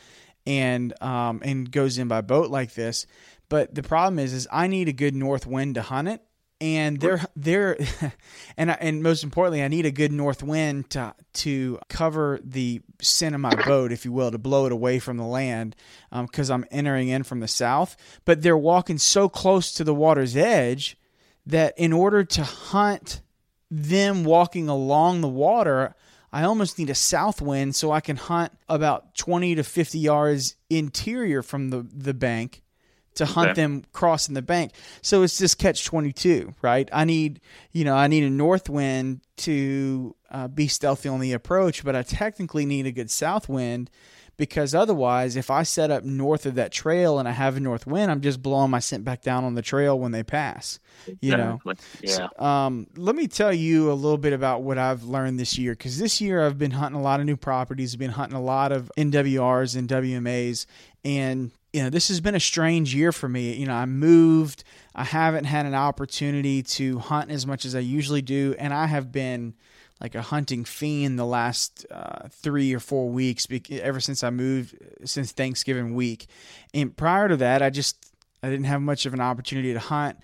[0.46, 3.06] and um, and goes in by boat like this.
[3.48, 6.22] But the problem is, is I need a good north wind to hunt it,
[6.62, 7.76] and they're they're
[8.56, 13.34] and and most importantly, I need a good north wind to to cover the center
[13.34, 15.74] of my boat, if you will, to blow it away from the land,
[16.12, 17.96] because um, I'm entering in from the south.
[18.24, 20.96] But they're walking so close to the water's edge
[21.46, 23.22] that in order to hunt
[23.68, 25.96] them walking along the water,
[26.32, 30.54] I almost need a south wind so I can hunt about 20 to 50 yards
[30.70, 32.61] interior from the, the bank
[33.14, 34.72] to hunt them crossing the bank.
[35.02, 36.88] So it's just catch 22, right?
[36.92, 37.40] I need,
[37.72, 41.94] you know, I need a north wind to uh, be stealthy on the approach, but
[41.94, 43.90] I technically need a good south wind
[44.38, 47.86] because otherwise, if I set up north of that trail and I have a north
[47.86, 50.80] wind, I'm just blowing my scent back down on the trail when they pass.
[51.20, 51.60] You know,
[52.00, 52.28] yeah.
[52.38, 55.72] So, um, let me tell you a little bit about what I've learned this year
[55.72, 58.42] because this year I've been hunting a lot of new properties, I've been hunting a
[58.42, 60.66] lot of NWRs and WMAs,
[61.04, 63.54] and you know this has been a strange year for me.
[63.54, 64.64] You know, I moved,
[64.94, 68.86] I haven't had an opportunity to hunt as much as I usually do, and I
[68.86, 69.54] have been
[70.00, 74.76] like a hunting fiend the last uh, three or four weeks ever since I moved
[75.04, 76.26] since Thanksgiving week.
[76.74, 78.12] And prior to that, I just
[78.42, 80.18] I didn't have much of an opportunity to hunt,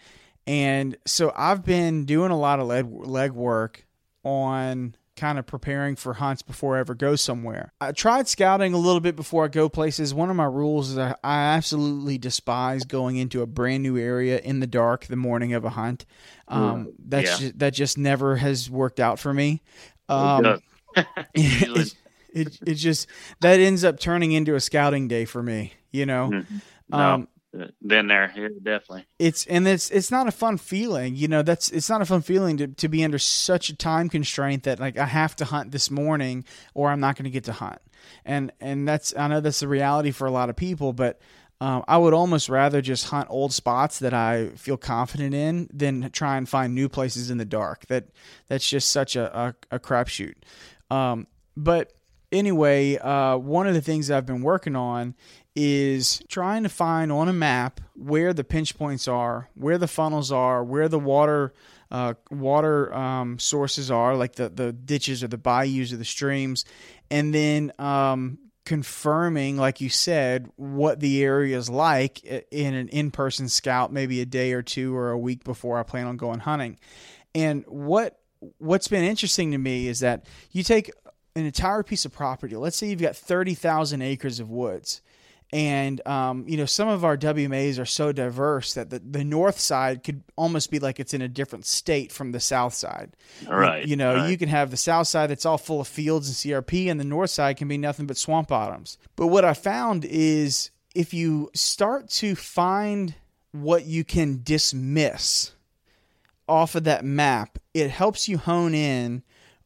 [0.47, 3.87] and so I've been doing a lot of leg, leg work
[4.23, 7.73] on kind of preparing for hunts before I ever go somewhere.
[7.81, 10.15] I tried scouting a little bit before I go places.
[10.15, 14.39] One of my rules is I, I absolutely despise going into a brand new area
[14.39, 16.07] in the dark the morning of a hunt.
[16.47, 17.37] Um, mm, that's yeah.
[17.37, 19.63] just, that just never has worked out for me.
[20.09, 20.63] Um,
[21.35, 21.95] it,
[22.33, 23.09] it, it, just
[23.41, 25.75] that ends up turning into a scouting day for me.
[25.91, 26.31] You know.
[26.33, 26.57] Mm-hmm.
[26.91, 26.99] No.
[26.99, 27.29] Um,
[27.85, 31.71] been there yeah, definitely it's and it's it's not a fun feeling you know that's
[31.71, 34.99] it's not a fun feeling to, to be under such a time constraint that like
[34.99, 36.45] i have to hunt this morning
[36.75, 37.81] or i'm not going to get to hunt
[38.25, 41.21] and and that's i know that's the reality for a lot of people but
[41.61, 46.09] um, I would almost rather just hunt old spots that I feel confident in than
[46.13, 47.87] try and find new places in the dark.
[47.89, 48.11] That
[48.47, 50.35] that's just such a a, a crapshoot.
[50.89, 51.93] Um, but
[52.33, 55.15] anyway, uh, one of the things I've been working on
[55.55, 60.31] is trying to find on a map where the pinch points are, where the funnels
[60.31, 61.53] are, where the water
[61.91, 66.65] uh, water um, sources are, like the the ditches or the bayous or the streams,
[67.11, 73.11] and then um, confirming, like you said, what the area is like in an in
[73.11, 76.41] person scout, maybe a day or two or a week before I plan on going
[76.41, 76.79] hunting.
[77.35, 78.21] And what
[78.59, 80.93] what's been interesting to me is that you take
[81.37, 82.57] an entire piece of property.
[82.57, 85.01] Let's say you've got thirty thousand acres of woods
[85.53, 89.59] and um, you know some of our WMAs are so diverse that the, the north
[89.59, 93.17] side could almost be like it's in a different state from the south side.
[93.47, 93.85] Right.
[93.85, 94.31] You, you know, right.
[94.31, 97.05] you can have the south side that's all full of fields and CRP, and the
[97.05, 98.99] north side can be nothing but swamp bottoms.
[99.17, 103.15] But what I found is if you start to find
[103.53, 105.53] what you can dismiss
[106.47, 109.23] off of that map, it helps you hone in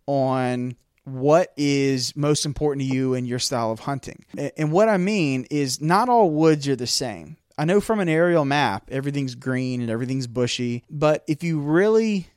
[0.06, 4.24] on what is most important to you in your style of hunting.
[4.56, 7.36] And what I mean is, not all woods are the same.
[7.58, 12.28] I know from an aerial map, everything's green and everything's bushy, but if you really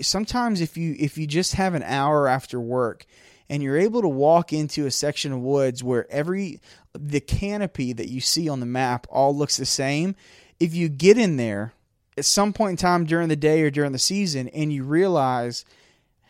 [0.00, 3.04] sometimes if you if you just have an hour after work
[3.48, 6.60] and you're able to walk into a section of woods where every
[6.98, 10.14] the canopy that you see on the map all looks the same,
[10.58, 11.72] if you get in there
[12.16, 15.64] at some point in time during the day or during the season and you realize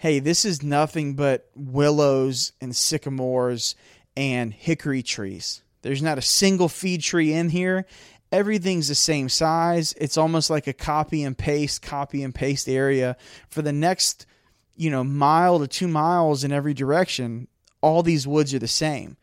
[0.00, 3.74] hey, this is nothing but willows and sycamores
[4.16, 5.62] and hickory trees.
[5.82, 7.84] There's not a single feed tree in here.
[8.32, 9.92] Everything's the same size.
[10.00, 13.18] It's almost like a copy and paste, copy and paste area
[13.50, 14.24] for the next,
[14.74, 17.46] you know, mile to two miles in every direction.
[17.82, 19.18] All these woods are the same.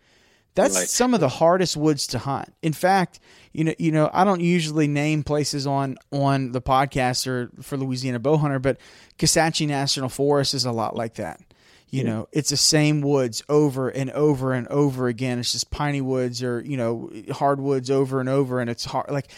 [0.58, 2.54] That's some of the hardest woods to hunt.
[2.62, 3.20] In fact,
[3.54, 7.78] you know, you know, I don't usually name places on on the podcast or for
[7.78, 8.78] Louisiana bow hunter, but
[9.18, 11.42] Kisatchie National Forest is a lot like that.
[11.90, 12.10] You yeah.
[12.10, 15.40] know, it's the same woods over and over and over again.
[15.40, 19.10] It's just piney woods or you know hardwoods over and over, and it's hard.
[19.10, 19.32] Like,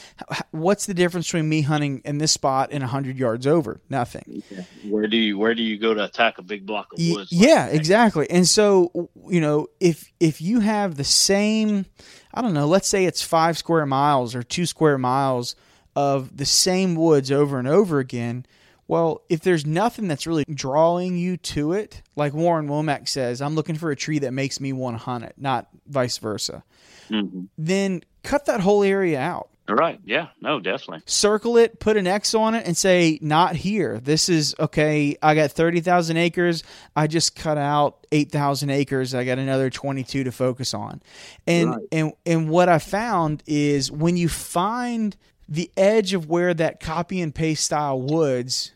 [0.52, 3.82] what's the difference between me hunting in this spot and hundred yards over?
[3.88, 4.42] Nothing.
[4.50, 4.64] Yeah.
[4.90, 7.32] Where do you where do you go to attack a big block of woods?
[7.32, 8.28] yeah, like exactly.
[8.32, 11.86] And so you know, if if you have the same,
[12.34, 15.56] I don't know, let's say it's five square miles or two square miles
[15.96, 18.46] of the same woods over and over again
[18.90, 23.54] well, if there's nothing that's really drawing you to it, like Warren Womack says, I'm
[23.54, 26.64] looking for a tree that makes me want to hunt it, not vice versa,
[27.08, 27.44] mm-hmm.
[27.56, 29.52] then cut that whole area out.
[29.68, 30.00] Right.
[30.04, 30.30] Yeah.
[30.42, 31.04] No, definitely.
[31.06, 34.00] Circle it, put an X on it, and say, not here.
[34.00, 35.16] This is okay.
[35.22, 36.64] I got 30,000 acres.
[36.96, 39.14] I just cut out 8,000 acres.
[39.14, 41.04] I got another 22 to focus on.
[41.46, 41.88] And, right.
[41.92, 45.16] and, and what I found is when you find
[45.48, 48.72] the edge of where that copy and paste style woods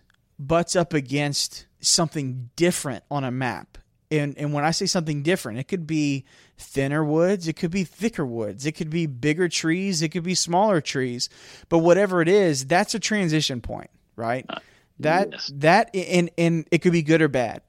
[0.47, 3.77] butts up against something different on a map.
[4.11, 6.25] And and when I say something different, it could be
[6.57, 10.35] thinner woods, it could be thicker woods, it could be bigger trees, it could be
[10.35, 11.29] smaller trees.
[11.69, 14.45] But whatever it is, that's a transition point, right?
[14.47, 14.59] Uh,
[14.99, 15.51] that yes.
[15.55, 17.61] that and and it could be good or bad.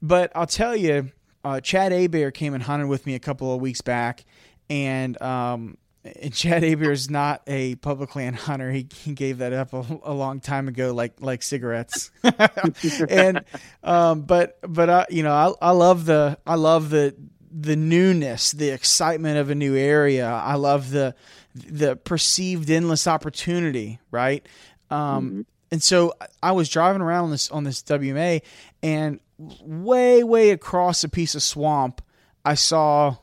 [0.00, 1.10] But I'll tell you,
[1.42, 4.24] uh, Chad Abear came and hunted with me a couple of weeks back,
[4.70, 8.70] and um, and Chad Aber is not a public land hunter.
[8.70, 12.10] He, he gave that up a, a long time ago, like like cigarettes.
[13.08, 13.44] and
[13.82, 17.14] um, but but I, you know I, I love the I love the
[17.50, 20.28] the newness, the excitement of a new area.
[20.28, 21.14] I love the
[21.54, 24.46] the perceived endless opportunity, right?
[24.90, 25.40] Um, mm-hmm.
[25.70, 28.42] And so I was driving around on this on this WMA,
[28.82, 32.02] and way way across a piece of swamp,
[32.44, 33.16] I saw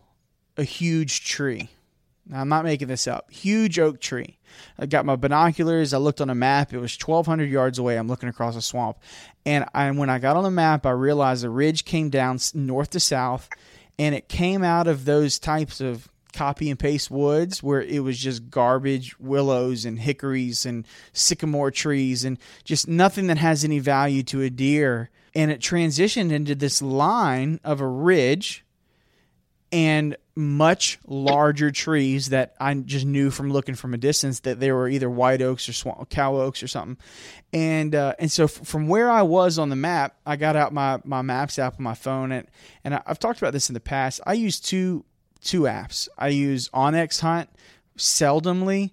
[0.58, 1.70] a huge tree.
[2.28, 3.32] Now, I'm not making this up.
[3.32, 4.40] Huge oak tree.
[4.80, 5.94] I got my binoculars.
[5.94, 6.74] I looked on a map.
[6.74, 7.98] It was 1,200 yards away.
[7.98, 8.98] I'm looking across a swamp.
[9.46, 12.90] And I, when I got on the map, I realized the ridge came down north
[12.92, 13.48] to south,
[14.00, 18.18] and it came out of those types of copy and paste woods where it was
[18.18, 24.22] just garbage willows and hickories and sycamore trees and just nothing that has any value
[24.22, 25.10] to a deer.
[25.34, 28.66] And it transitioned into this line of a ridge
[29.72, 34.72] and much larger trees that I just knew from looking from a distance that they
[34.72, 36.98] were either white oaks or cow oaks or something.
[37.54, 40.74] And uh, and so f- from where I was on the map, I got out
[40.74, 42.48] my my maps app on my phone and
[42.84, 44.20] and I, I've talked about this in the past.
[44.26, 45.06] I use two
[45.42, 46.10] two apps.
[46.18, 47.50] I use onX Hunt
[47.98, 48.92] seldomly.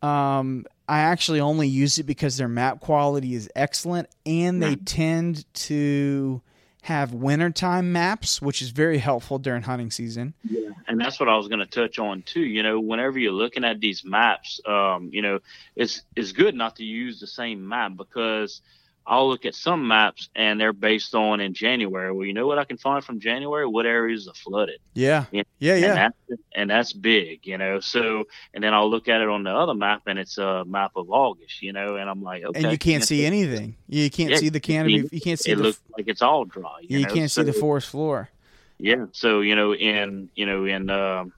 [0.00, 5.52] Um, I actually only use it because their map quality is excellent and they tend
[5.54, 6.42] to
[6.84, 10.34] have wintertime maps, which is very helpful during hunting season.
[10.42, 12.44] Yeah, and that's what I was going to touch on too.
[12.44, 15.40] You know, whenever you're looking at these maps, um, you know,
[15.76, 18.60] it's it's good not to use the same map because
[19.06, 22.10] I'll look at some maps and they're based on in January.
[22.10, 23.66] Well, you know what I can find from January?
[23.66, 24.80] What areas are flooded?
[24.94, 25.26] Yeah.
[25.30, 25.74] yeah, yeah.
[25.74, 27.80] And that's, and that's big, you know.
[27.80, 28.24] So,
[28.54, 31.10] and then I'll look at it on the other map and it's a map of
[31.10, 32.62] August, you know, and I'm like, okay.
[32.62, 33.76] And you can't see anything.
[33.88, 35.06] You can't yeah, see the canopy.
[35.12, 35.64] You can't see it the.
[35.64, 36.78] looks like it's all dry.
[36.80, 37.12] You, you know?
[37.12, 38.30] can't so, see the forest floor.
[38.78, 39.06] Yeah.
[39.12, 41.34] So, you know, in, you know, in, um,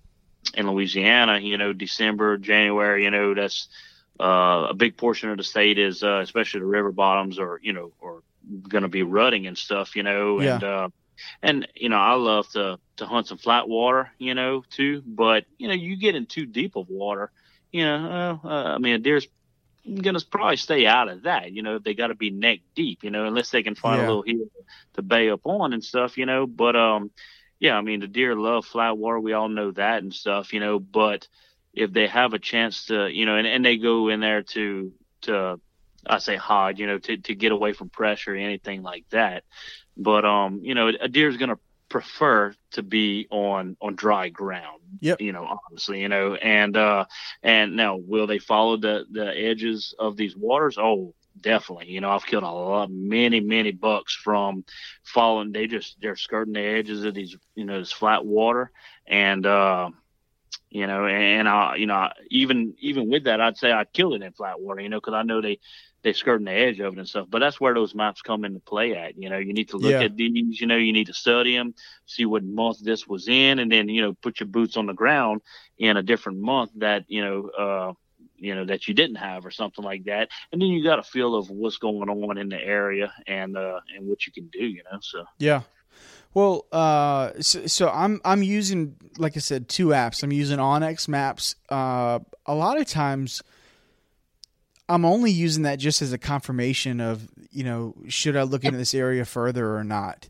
[0.54, 3.66] in Louisiana, you know, December, January, you know, that's,
[4.20, 7.72] uh, a big portion of the state is, uh, especially the river bottoms, or you
[7.72, 8.22] know, or
[8.68, 10.54] going to be rutting and stuff, you know, yeah.
[10.54, 10.88] and uh,
[11.42, 15.02] and you know, I love to to hunt some flat water, you know, too.
[15.06, 17.30] But you know, you get in too deep of water,
[17.72, 19.28] you know, uh, I mean, a deer's
[20.02, 21.78] gonna probably stay out of that, you know.
[21.78, 24.06] They got to be neck deep, you know, unless they can find yeah.
[24.06, 24.46] a little hill
[24.94, 26.46] to bay up on and stuff, you know.
[26.46, 27.10] But um,
[27.58, 29.20] yeah, I mean, the deer love flat water.
[29.20, 30.78] We all know that and stuff, you know.
[30.78, 31.28] But
[31.76, 34.92] if they have a chance to, you know, and, and they go in there to,
[35.22, 35.60] to,
[36.06, 39.44] I say hide, you know, to, to get away from pressure or anything like that.
[39.96, 41.58] But, um, you know, a deer is going to
[41.88, 45.20] prefer to be on, on dry ground, yep.
[45.20, 47.04] you know, honestly, you know, and, uh,
[47.42, 50.78] and now will they follow the, the edges of these waters?
[50.78, 51.90] Oh, definitely.
[51.90, 54.64] You know, I've killed a lot, many, many bucks from
[55.04, 55.52] following.
[55.52, 58.70] They just, they're skirting the edges of these, you know, this flat water.
[59.06, 59.90] And, uh,
[60.76, 64.20] you know, and I, you know, even even with that, I'd say I'd kill it
[64.20, 65.58] in flat water, you know, because I know they
[66.02, 67.28] they skirting the edge of it and stuff.
[67.30, 69.16] But that's where those maps come into play at.
[69.16, 70.02] You know, you need to look yeah.
[70.02, 70.60] at these.
[70.60, 71.74] You know, you need to study them,
[72.04, 74.92] see what month this was in, and then you know put your boots on the
[74.92, 75.40] ground
[75.78, 77.48] in a different month that you know.
[77.48, 77.92] uh
[78.38, 81.02] you know that you didn't have or something like that and then you got a
[81.02, 84.62] feel of what's going on in the area and uh and what you can do
[84.62, 85.62] you know so yeah
[86.36, 90.22] well, uh, so, so, I'm I'm using, like I said, two apps.
[90.22, 91.56] I'm using onX Maps.
[91.70, 93.42] Uh, a lot of times,
[94.86, 98.76] I'm only using that just as a confirmation of, you know, should I look into
[98.76, 100.28] this area further or not.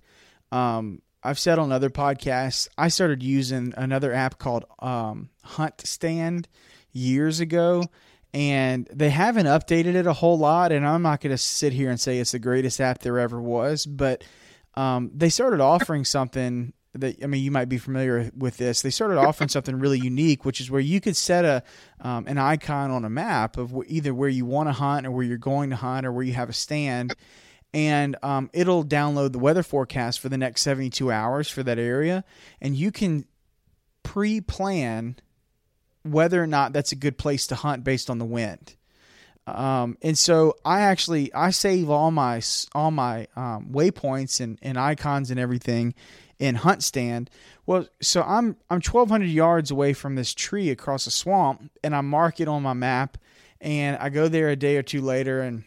[0.52, 6.46] Um, I've said on other podcasts, I started using another app called um, HuntStand
[6.92, 7.82] years ago,
[8.32, 10.70] and they haven't updated it a whole lot.
[10.70, 13.40] And I'm not going to sit here and say it's the greatest app there ever
[13.40, 14.22] was, but
[14.76, 18.82] um, they started offering something that I mean you might be familiar with this.
[18.82, 21.62] They started offering something really unique, which is where you could set a
[22.00, 25.24] um, an icon on a map of either where you want to hunt or where
[25.24, 27.14] you're going to hunt or where you have a stand,
[27.72, 32.24] and um, it'll download the weather forecast for the next 72 hours for that area,
[32.60, 33.26] and you can
[34.02, 35.16] pre-plan
[36.02, 38.76] whether or not that's a good place to hunt based on the wind.
[39.46, 42.42] Um, and so I actually I save all my
[42.74, 45.94] all my um, waypoints and, and icons and everything
[46.38, 47.28] in HuntStand.
[47.64, 52.00] Well, so I'm I'm 1,200 yards away from this tree across a swamp, and I
[52.00, 53.18] mark it on my map,
[53.60, 55.64] and I go there a day or two later, and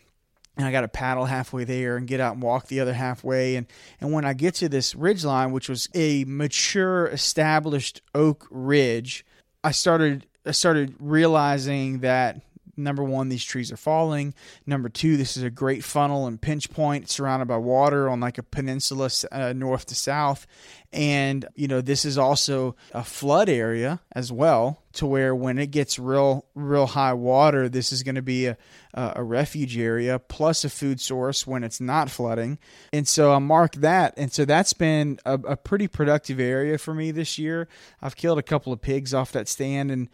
[0.58, 3.56] and I got to paddle halfway there and get out and walk the other halfway.
[3.56, 3.66] And,
[4.02, 9.26] and when I get to this ridge line, which was a mature, established oak ridge,
[9.64, 12.42] I started I started realizing that
[12.80, 14.34] number one, these trees are falling.
[14.66, 18.38] Number two, this is a great funnel and pinch point surrounded by water on like
[18.38, 20.48] a peninsula uh, north to south.
[20.92, 25.70] And, you know, this is also a flood area as well, to where when it
[25.70, 28.58] gets real, real high water, this is going to be a,
[28.94, 32.58] a refuge area plus a food source when it's not flooding.
[32.92, 34.16] And so I mark that.
[34.18, 37.68] And so that's been a, a pretty productive area for me this year.
[38.02, 40.10] I've killed a couple of pigs off that stand and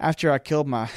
[0.00, 0.88] after I killed my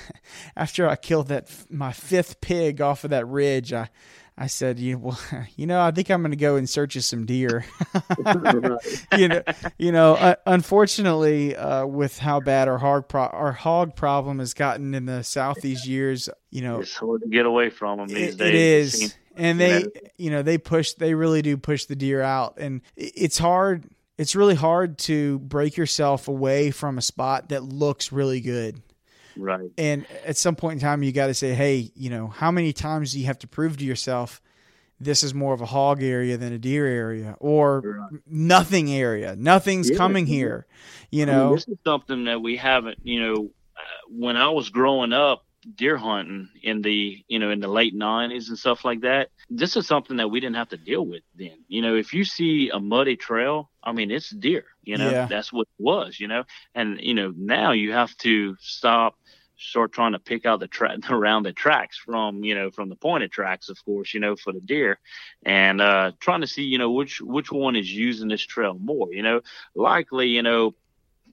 [0.56, 3.88] after I killed that my fifth pig off of that ridge, I
[4.36, 5.20] I said, you well,
[5.56, 7.64] you know, I think I'm going to go in search of some deer.
[9.16, 9.42] you know,
[9.78, 10.14] you know.
[10.14, 15.06] Uh, unfortunately, uh, with how bad our hog pro- our hog problem has gotten in
[15.06, 18.38] the south these years, you know, it's hard to get away from them these it,
[18.38, 18.48] days.
[18.48, 18.54] It
[19.04, 19.84] is, and they,
[20.16, 20.94] you know, they push.
[20.94, 23.84] They really do push the deer out, and it's hard
[24.22, 28.80] it's really hard to break yourself away from a spot that looks really good.
[29.36, 29.68] Right.
[29.76, 32.72] And at some point in time, you got to say, hey, you know, how many
[32.72, 34.40] times do you have to prove to yourself
[35.00, 38.20] this is more of a hog area than a deer area or right.
[38.24, 39.34] nothing area?
[39.34, 40.66] Nothing's yeah, coming here.
[41.10, 44.50] You know, I mean, this is something that we haven't, you know, uh, when I
[44.50, 45.44] was growing up,
[45.76, 49.76] deer hunting in the you know in the late 90s and stuff like that this
[49.76, 51.64] is something that we didn't have to deal with then.
[51.68, 55.26] You know if you see a muddy trail i mean it's deer you know yeah.
[55.26, 56.44] that's what it was you know.
[56.74, 59.16] And you know now you have to stop
[59.56, 62.96] start trying to pick out the track around the tracks from you know from the
[62.96, 64.98] pointed tracks of course you know for the deer
[65.44, 69.12] and uh trying to see you know which which one is using this trail more
[69.12, 69.40] you know.
[69.74, 70.74] Likely you know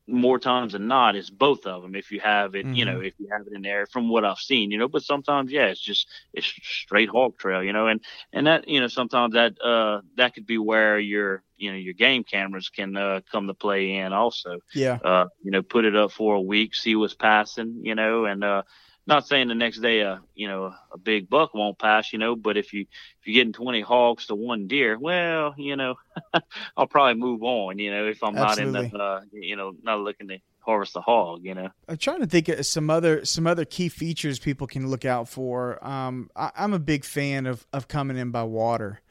[0.09, 2.75] more times than not it's both of them if you have it mm-hmm.
[2.75, 3.05] you know mm-hmm.
[3.05, 5.65] if you have it in there from what i've seen you know but sometimes yeah
[5.65, 8.01] it's just it's straight hog trail you know and
[8.33, 11.93] and that you know sometimes that uh that could be where your you know your
[11.93, 15.95] game cameras can uh come to play in also yeah uh you know put it
[15.95, 18.63] up for a week see what's passing you know and uh
[19.09, 22.35] not saying the next day a you know a big buck won't pass, you know,
[22.35, 25.95] but if you if you're getting 20 hogs to one deer, well, you know,
[26.77, 28.73] I'll probably move on, you know, if I'm Absolutely.
[28.73, 31.69] not in the uh, you know not looking to harvest a hog, you know.
[31.87, 35.27] I'm trying to think of some other some other key features people can look out
[35.27, 35.83] for.
[35.85, 39.01] Um, I, am a big fan of of coming in by water,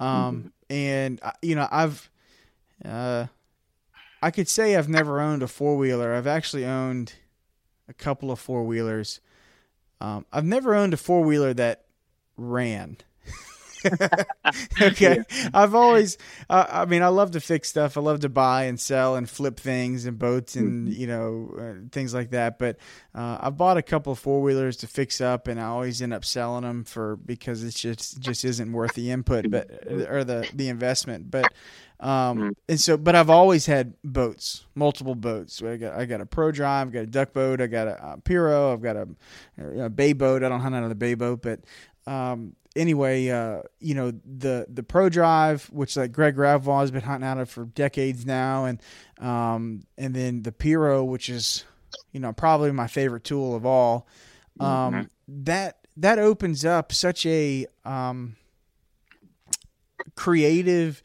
[0.00, 0.48] um, mm-hmm.
[0.74, 2.10] and uh, you know I've.
[2.84, 3.26] Uh,
[4.24, 6.14] I could say I've never owned a four wheeler.
[6.14, 7.12] I've actually owned
[7.88, 9.20] a couple of four wheelers.
[10.02, 11.84] Um, I've never owned a four wheeler that
[12.36, 12.96] ran.
[14.82, 15.48] okay, yeah.
[15.52, 16.18] I've always,
[16.48, 17.96] uh, I mean, I love to fix stuff.
[17.96, 21.00] I love to buy and sell and flip things and boats and mm-hmm.
[21.00, 22.58] you know uh, things like that.
[22.58, 22.76] But
[23.14, 26.14] uh, I've bought a couple of four wheelers to fix up, and I always end
[26.14, 29.70] up selling them for because it's just just isn't worth the input, but
[30.08, 31.30] or the the investment.
[31.30, 31.52] But
[32.02, 32.48] um, mm-hmm.
[32.68, 35.62] and so, but I've always had boats, multiple boats.
[35.62, 38.12] I got I got a pro drive, I've got a duck boat, I got a,
[38.14, 40.42] a pirogue, I've got a, a, bay boat.
[40.42, 41.60] I don't hunt out of the bay boat, but
[42.06, 47.02] um, anyway, uh, you know the the Pro Drive, which like Greg Ravlaw has been
[47.02, 48.80] hunting out of for decades now, and
[49.18, 51.64] um, and then the pirogue, which is
[52.12, 54.06] you know probably my favorite tool of all.
[54.60, 55.02] Um, mm-hmm.
[55.44, 58.36] That that opens up such a um,
[60.16, 61.02] creative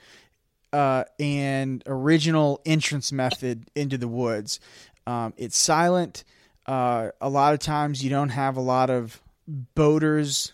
[0.73, 4.59] uh, and original entrance method into the woods.
[5.05, 6.23] Um, it's silent.
[6.65, 10.51] Uh, a lot of times you don't have a lot of boaters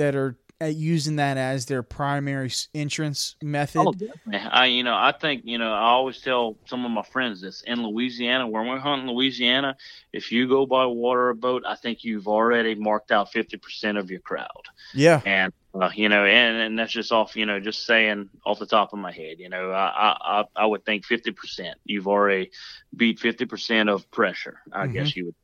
[0.00, 3.80] that are using that as their primary entrance method?
[3.80, 4.38] Oh, definitely.
[4.50, 7.62] I, you know, I think, you know, I always tell some of my friends this
[7.62, 9.76] in Louisiana, when we're hunting Louisiana,
[10.12, 14.10] if you go by water or boat, I think you've already marked out 50% of
[14.10, 14.48] your crowd.
[14.94, 15.20] Yeah.
[15.24, 18.66] And, uh, you know, and, and that's just off, you know, just saying off the
[18.66, 21.72] top of my head, you know, I, I, I would think 50%.
[21.84, 22.50] You've already
[22.94, 24.94] beat 50% of pressure, I mm-hmm.
[24.94, 25.34] guess you would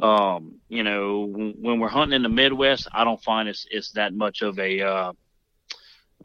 [0.00, 4.14] um, you know, when we're hunting in the Midwest, I don't find it's it's that
[4.14, 5.12] much of a uh,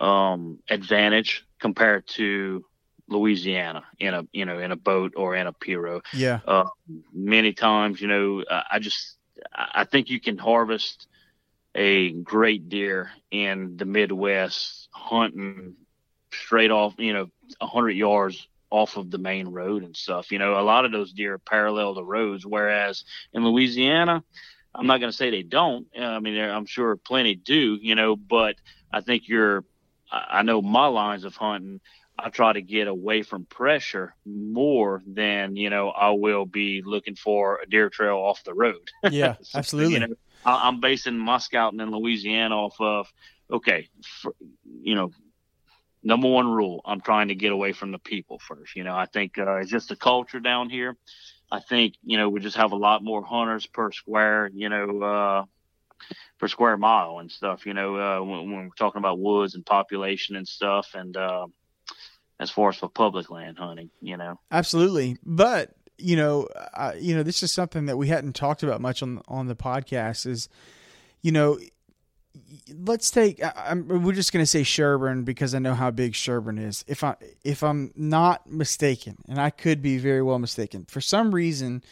[0.04, 2.66] um, advantage compared to
[3.08, 6.06] Louisiana in a you know in a boat or in a pirogue.
[6.14, 6.40] Yeah.
[6.46, 6.66] Uh,
[7.14, 9.18] many times, you know, I just
[9.54, 11.08] I think you can harvest
[11.74, 15.76] a great deer in the Midwest hunting
[16.32, 17.30] straight off, you know,
[17.62, 20.34] hundred yards off of the main road and stuff.
[20.34, 24.22] You know, a lot of those deer parallel the roads, whereas in Louisiana,
[24.74, 25.88] I'm not going to say they don't.
[25.98, 27.80] Uh, I mean, I'm sure plenty do.
[27.82, 28.56] You know, but
[28.92, 29.64] I think you're.
[30.12, 31.80] I know my lines of hunting.
[32.20, 37.16] I try to get away from pressure more than you know I will be looking
[37.16, 38.90] for a deer trail off the road.
[39.10, 39.94] Yeah, so, absolutely.
[39.94, 40.16] You know,
[40.46, 43.08] I, am basing my scouting in Louisiana off of
[43.50, 43.88] okay,
[44.22, 44.36] for,
[44.82, 45.12] you know,
[46.06, 49.06] number one rule i'm trying to get away from the people first you know i
[49.06, 50.96] think uh, it's just the culture down here
[51.52, 55.02] I think you know we just have a lot more hunters per square, you know,
[55.02, 55.46] uh,
[56.40, 57.66] per square mile and stuff.
[57.66, 61.48] You know, uh, when, when, we're talking about woods and population and stuff, and uh,
[62.40, 65.18] as far as for public land hunting, you know, absolutely.
[65.24, 66.48] But you know,
[67.00, 70.26] you know, this is something that we hadn't talked about much on on the podcast.
[70.26, 70.50] Is
[71.22, 71.60] you know,
[72.74, 73.44] let's take.
[73.44, 76.84] I, we're just going to say Sherburne because I know how big Sherburne is.
[76.88, 81.34] If I if I'm not mistaken, and I could be very well mistaken, for some
[81.34, 81.84] reason,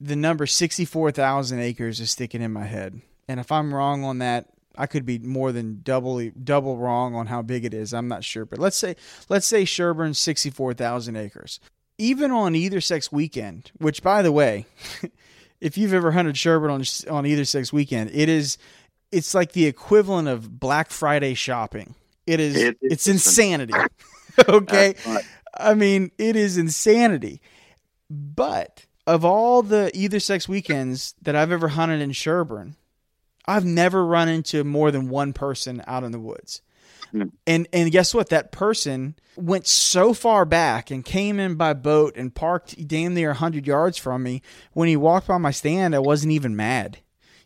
[0.00, 3.00] the number sixty four thousand acres is sticking in my head.
[3.28, 7.26] And if I'm wrong on that, I could be more than double double wrong on
[7.26, 7.92] how big it is.
[7.92, 8.96] I'm not sure, but let's say
[9.28, 9.64] let's say
[10.50, 11.60] four thousand acres.
[11.98, 14.64] Even on either sex weekend, which by the way,
[15.60, 18.58] if you've ever hunted Sherburne on on either sex weekend, it is
[19.12, 21.94] it's like the equivalent of Black Friday shopping.
[22.26, 23.74] It is it, it's, it's insanity.
[24.48, 24.94] okay.
[25.58, 27.40] I mean, it is insanity.
[28.08, 32.76] But of all the either sex weekends that I've ever hunted in Sherburne,
[33.46, 36.62] I've never run into more than one person out in the woods.
[37.12, 37.32] Mm.
[37.46, 38.28] And and guess what?
[38.28, 43.30] That person went so far back and came in by boat and parked damn near
[43.30, 44.42] 100 yards from me.
[44.72, 46.98] When he walked by my stand, I wasn't even mad.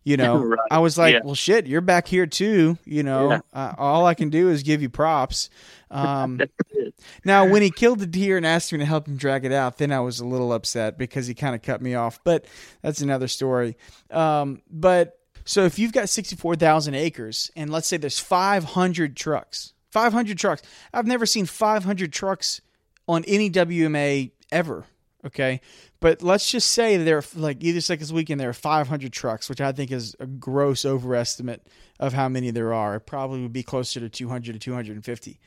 [0.05, 0.59] You know, right.
[0.71, 1.21] I was like, yeah.
[1.25, 2.79] well, shit, you're back here too.
[2.85, 3.41] You know, yeah.
[3.53, 5.51] uh, all I can do is give you props.
[5.91, 6.41] Um,
[7.25, 9.79] now, when he killed the deer and asked me to help him drag it out,
[9.79, 12.21] then I was a little upset because he kind of cut me off.
[12.23, 12.47] But
[12.83, 13.77] that's another story.
[14.11, 20.39] Um, but so if you've got 64,000 acres and let's say there's 500 trucks, 500
[20.39, 20.63] trucks.
[20.93, 22.61] I've never seen 500 trucks
[23.07, 24.85] on any WMA ever.
[25.25, 25.61] Okay.
[26.01, 29.61] But let's just say there are like either sex weekend there are 500 trucks, which
[29.61, 31.67] I think is a gross overestimate
[31.99, 32.97] of how many there are.
[32.97, 35.41] It probably would be closer to 200 to 250.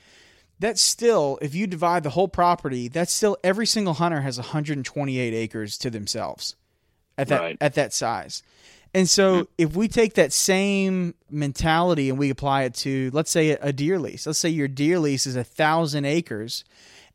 [0.59, 5.33] That's still, if you divide the whole property, that's still every single hunter has 128
[5.33, 6.55] acres to themselves
[7.17, 7.57] at that right.
[7.61, 8.41] at that size.
[8.93, 9.43] And so hmm.
[9.59, 13.99] if we take that same mentality and we apply it to, let's say, a deer
[13.99, 16.63] lease, let's say your deer lease is a thousand acres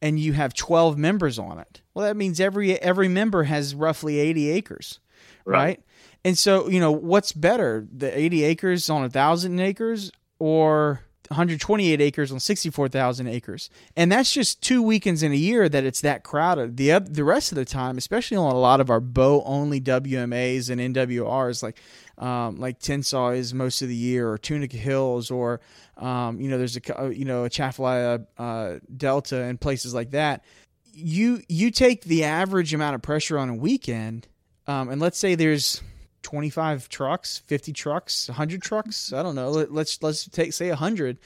[0.00, 1.81] and you have 12 members on it.
[1.94, 5.00] Well, that means every every member has roughly 80 acres,
[5.44, 5.58] right?
[5.58, 5.82] right?
[6.24, 12.00] And so, you know, what's better, the 80 acres on a thousand acres or 128
[12.00, 13.70] acres on 64,000 acres.
[13.96, 16.76] And that's just two weekends in a year that it's that crowded.
[16.76, 20.70] The the rest of the time, especially on a lot of our bow only WMAs
[20.70, 21.80] and NWRs like
[22.18, 25.60] um, like Tensas is most of the year or Tunica Hills or
[25.96, 30.10] um, you know there's a uh, you know a Atchafalaya uh, Delta and places like
[30.10, 30.44] that.
[30.92, 34.28] You you take the average amount of pressure on a weekend
[34.66, 35.82] um, and let's say there's
[36.22, 39.12] 25 trucks, 50 trucks, 100 trucks.
[39.12, 39.50] I don't know.
[39.50, 41.18] Let, us let's take say 100.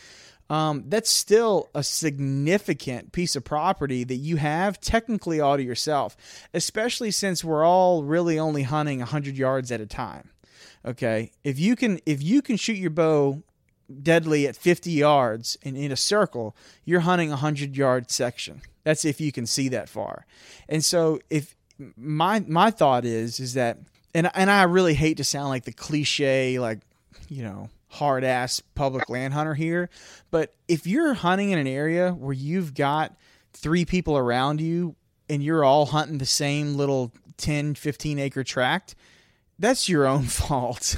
[0.49, 6.17] Um, that's still a significant piece of property that you have technically all to yourself,
[6.55, 10.31] especially since we're all really only hunting 100 yards at a time.
[10.85, 13.43] Okay, if you can if you can shoot your bow
[14.03, 18.63] deadly at 50 yards and in a circle, you're hunting a 100 yard section.
[18.85, 20.27] That's if you can see that far.
[20.69, 21.57] And so if
[21.97, 23.79] my my thought is is that
[24.15, 26.81] and and I really hate to sound like the cliche, like
[27.29, 29.91] you know, hard ass public land hunter here,
[30.31, 33.17] but if you're hunting in an area where you've got
[33.53, 34.95] three people around you
[35.29, 38.95] and you're all hunting the same little 10, 15 acre tract,
[39.59, 40.97] that's your own fault.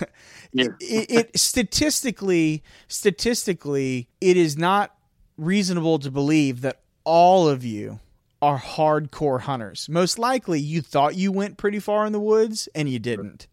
[0.80, 4.94] It, it statistically, statistically, it is not
[5.36, 8.00] reasonable to believe that all of you
[8.40, 9.88] are hardcore hunters.
[9.88, 13.46] Most likely you thought you went pretty far in the woods and you didn't.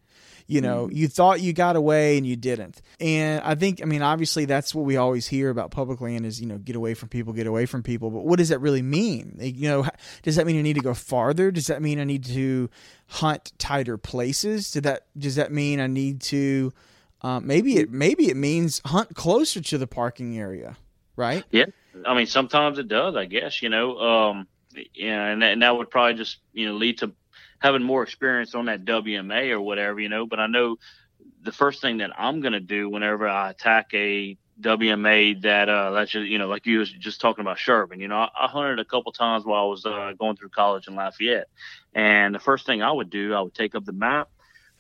[0.48, 0.96] You know, mm-hmm.
[0.96, 2.82] you thought you got away and you didn't.
[3.00, 6.40] And I think, I mean, obviously that's what we always hear about public land is,
[6.40, 8.12] you know, get away from people, get away from people.
[8.12, 9.38] But what does that really mean?
[9.40, 9.88] You know,
[10.22, 11.50] does that mean I need to go farther?
[11.50, 12.70] Does that mean I need to
[13.08, 14.72] hunt tighter places?
[14.72, 16.72] Does that, does that mean I need to,
[17.22, 20.78] um, maybe it, maybe it means hunt closer to the parking area,
[21.16, 21.44] right?
[21.50, 21.66] Yeah.
[22.06, 24.48] I mean, sometimes it does, I guess, you know, um,
[24.94, 27.12] yeah, and that, and that would probably just you know lead to
[27.60, 30.26] having more experience on that WMA or whatever, you know.
[30.26, 30.78] But I know
[31.42, 35.92] the first thing that I'm going to do whenever I attack a WMA that uh
[35.92, 38.00] that's just you know like you was just talking about Sherburne.
[38.00, 40.88] You know, I, I hunted a couple times while I was uh, going through college
[40.88, 41.50] in Lafayette,
[41.94, 44.30] and the first thing I would do, I would take up the map.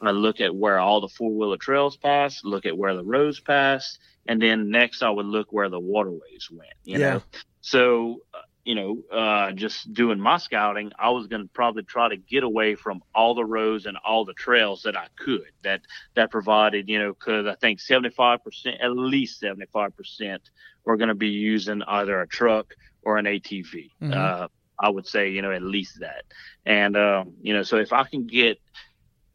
[0.02, 3.40] I look at where all the four wheeler trails pass, look at where the roads
[3.40, 3.98] pass,
[4.28, 6.74] and then next I would look where the waterways went.
[6.84, 7.14] You yeah.
[7.14, 7.22] know,
[7.62, 8.22] so
[8.66, 12.44] you know, uh, just doing my scouting, I was going to probably try to get
[12.44, 15.82] away from all the roads and all the trails that I could that
[16.16, 18.40] that provided, you know, because I think 75%,
[18.82, 20.40] at least 75%,
[20.84, 23.92] we're going to be using either a truck or an ATV.
[24.02, 24.14] Mm-hmm.
[24.14, 24.48] Uh,
[24.80, 26.26] I would say, you know, at least that.
[26.66, 28.60] And, um, you know, so if I can get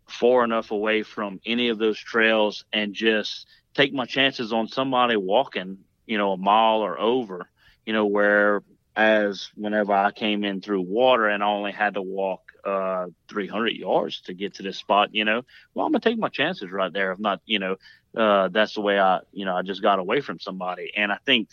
[0.09, 5.17] far enough away from any of those trails and just take my chances on somebody
[5.17, 7.49] walking, you know, a mile or over,
[7.87, 8.63] you know, where
[9.01, 13.73] as whenever I came in through water and I only had to walk uh 300
[13.75, 15.43] yards to get to this spot, you know,
[15.75, 17.13] well, I'm gonna take my chances right there.
[17.13, 17.77] If not, you know,
[18.17, 20.93] uh, that's the way I, you know, I just got away from somebody.
[20.97, 21.49] And I think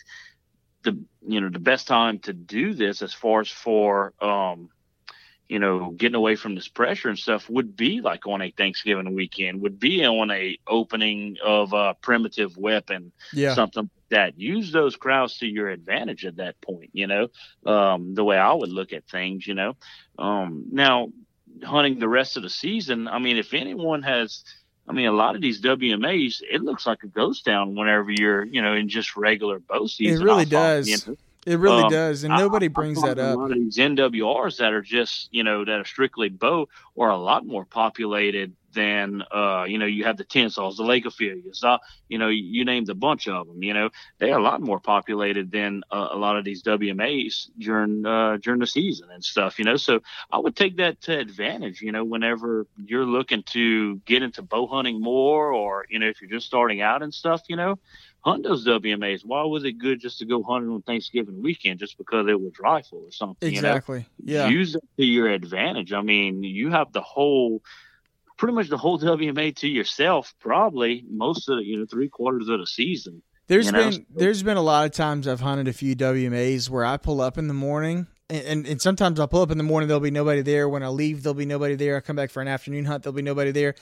[0.82, 4.68] the, you know, the best time to do this as far as for, um,
[5.48, 9.14] you know, getting away from this pressure and stuff would be like on a Thanksgiving
[9.14, 13.54] weekend, would be on a opening of a primitive weapon, Yeah.
[13.54, 14.38] something that.
[14.38, 17.28] Use those crowds to your advantage at that point, you know,
[17.66, 19.76] um, the way I would look at things, you know.
[20.18, 21.08] Um, now,
[21.62, 24.44] hunting the rest of the season, I mean, if anyone has,
[24.88, 28.44] I mean, a lot of these WMAs, it looks like a ghost town whenever you're,
[28.44, 30.22] you know, in just regular bow season.
[30.22, 30.88] It really I does.
[30.88, 31.16] you know.
[31.46, 33.38] It really Um, does, and nobody I brings find that A up.
[33.38, 37.16] lot of these NWRs that are just, you know, that are strictly bow are a
[37.16, 41.78] lot more populated than, uh, you know, you have the Tensas, the Lake Ophelias, uh,
[42.08, 44.80] you know, you named a bunch of them, you know, they are a lot more
[44.80, 49.58] populated than uh, a lot of these WMAs during, uh, during the season and stuff,
[49.58, 50.00] you know, so
[50.30, 54.66] I would take that to advantage, you know, whenever you're looking to get into bow
[54.66, 57.78] hunting more or, you know, if you're just starting out and stuff, you know,
[58.20, 59.24] hunt those WMAs.
[59.24, 62.52] Why was it good just to go hunting on Thanksgiving weekend just because it was
[62.60, 63.48] rifle or something?
[63.48, 64.06] Exactly.
[64.22, 64.42] You know?
[64.44, 64.48] Yeah.
[64.48, 65.92] Use it to your advantage.
[65.92, 67.62] I mean, you have the whole,
[68.38, 72.48] pretty much the whole WMA to yourself, probably most of the, you know, three quarters
[72.48, 73.22] of the season.
[73.48, 73.90] There's you know?
[73.90, 77.20] been there's been a lot of times I've hunted a few WMAs where I pull
[77.20, 80.00] up in the morning and, and, and sometimes I'll pull up in the morning there'll
[80.00, 80.68] be nobody there.
[80.68, 81.96] When I leave there'll be nobody there.
[81.96, 83.74] I come back for an afternoon hunt, there'll be nobody there.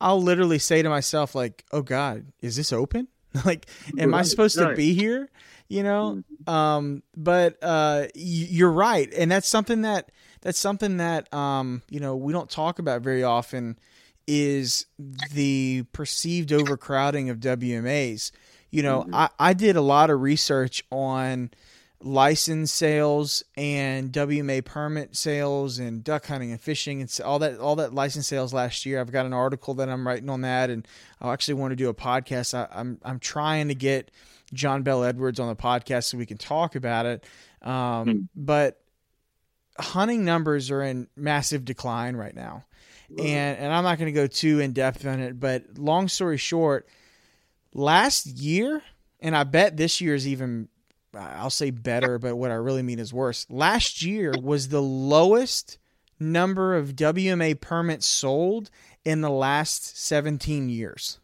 [0.00, 3.08] I'll literally say to myself like, "Oh God, is this open?
[3.44, 3.66] like,
[3.98, 5.30] am I Right, supposed to be here?"
[5.68, 6.22] You know.
[6.46, 10.10] Um, but uh, y- you're right, and that's something that
[10.42, 13.78] that's something that um, you know we don't talk about very often
[14.26, 14.86] is
[15.32, 18.30] the perceived overcrowding of WMAs.
[18.70, 21.50] You know, I, I did a lot of research on
[22.00, 27.76] license sales and WMA permit sales and duck hunting and fishing and all that all
[27.76, 29.00] that license sales last year.
[29.00, 30.86] I've got an article that I'm writing on that, and
[31.20, 32.52] I actually want to do a podcast.
[32.54, 34.10] I, I'm I'm trying to get
[34.52, 37.24] John Bel Edwards on the podcast so we can talk about it.
[37.62, 38.18] Um, Hmm.
[38.36, 38.80] But
[39.78, 42.64] hunting numbers are in massive decline right now,
[43.18, 45.38] and and I'm not going to go too in depth on it.
[45.38, 46.88] But long story short,
[47.72, 48.82] last year,
[49.20, 50.68] and I bet this year is even
[51.16, 53.46] I'll say better, but what I really mean is worse.
[53.48, 55.78] Last year was the lowest
[56.18, 58.70] number of WMA permits sold
[59.04, 61.18] in the last 17 years.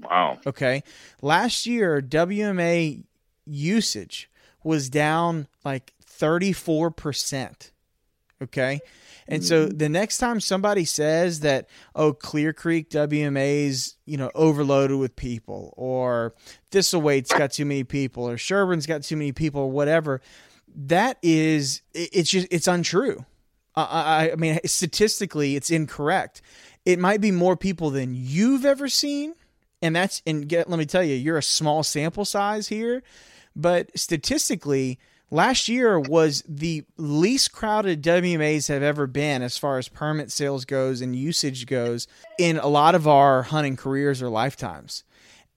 [0.00, 0.38] Wow.
[0.46, 0.82] Okay.
[1.22, 3.04] Last year, WMA
[3.46, 4.30] usage
[4.62, 7.70] was down like 34%.
[8.42, 8.80] Okay.
[9.28, 9.76] And so mm-hmm.
[9.76, 15.74] the next time somebody says that, oh, Clear Creek WMA's, you know, overloaded with people,
[15.76, 16.34] or
[16.70, 20.22] Thistlethwaite's got too many people, or Sherburne's got too many people, or whatever,
[20.74, 23.24] that is, it's just, it's untrue.
[23.74, 26.40] I, I, I mean, statistically, it's incorrect.
[26.86, 29.34] It might be more people than you've ever seen,
[29.82, 33.02] and that's and get let me tell you, you're a small sample size here,
[33.54, 34.98] but statistically,
[35.30, 40.64] last year was the least crowded WMAs have ever been as far as permit sales
[40.64, 42.06] goes and usage goes
[42.38, 45.04] in a lot of our hunting careers or lifetimes.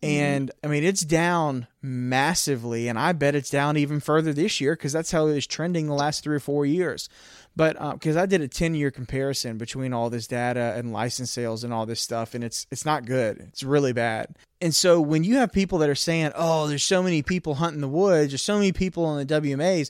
[0.01, 0.23] Mm-hmm.
[0.23, 4.75] And I mean, it's down massively, and I bet it's down even further this year
[4.75, 7.07] because that's how it was trending the last three or four years.
[7.55, 11.31] But uh, because I did a ten year comparison between all this data and license
[11.31, 13.39] sales and all this stuff, and it's it's not good.
[13.49, 14.37] It's really bad.
[14.61, 17.81] And so when you have people that are saying, "Oh, there's so many people hunting
[17.81, 19.89] the woods, there's so many people on the WMAs,"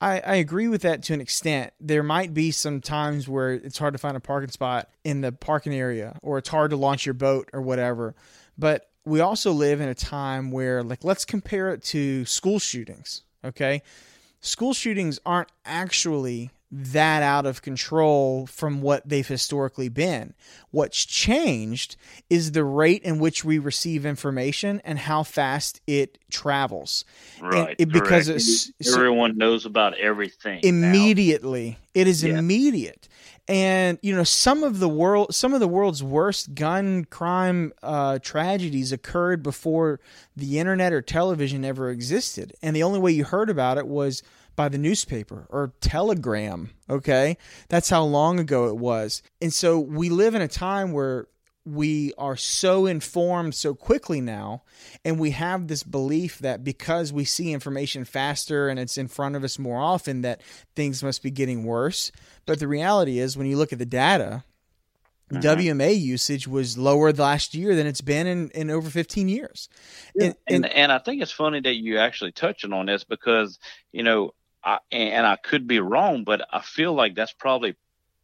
[0.00, 1.72] I, I agree with that to an extent.
[1.80, 5.32] There might be some times where it's hard to find a parking spot in the
[5.32, 8.14] parking area, or it's hard to launch your boat or whatever.
[8.56, 13.22] But we also live in a time where, like, let's compare it to school shootings.
[13.44, 13.82] Okay,
[14.40, 20.34] school shootings aren't actually that out of control from what they've historically been.
[20.70, 21.96] What's changed
[22.28, 27.04] is the rate in which we receive information and how fast it travels.
[27.40, 27.74] Right.
[27.78, 30.60] it- because it's- so- everyone knows about everything.
[30.62, 30.68] now.
[30.68, 32.38] immediately it is Yeah.
[32.38, 33.08] immediate
[33.48, 38.18] and you know some of the world some of the world's worst gun crime uh,
[38.20, 39.98] tragedies occurred before
[40.36, 44.22] the internet or television ever existed and the only way you heard about it was
[44.56, 47.36] by the newspaper or telegram okay
[47.68, 51.26] that's how long ago it was and so we live in a time where
[51.64, 54.62] we are so informed so quickly now
[55.04, 59.36] and we have this belief that because we see information faster and it's in front
[59.36, 60.40] of us more often that
[60.74, 62.10] things must be getting worse
[62.46, 64.42] but the reality is when you look at the data
[65.30, 65.42] mm-hmm.
[65.42, 69.68] WMA usage was lower last year than it's been in, in over 15 years
[70.14, 70.26] yeah.
[70.26, 73.58] and, and, and I think it's funny that you actually touching on this because
[73.92, 74.32] you know
[74.62, 77.76] I, and I could be wrong but I feel like that's probably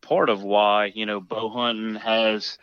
[0.03, 2.59] part of why you know bow hunting has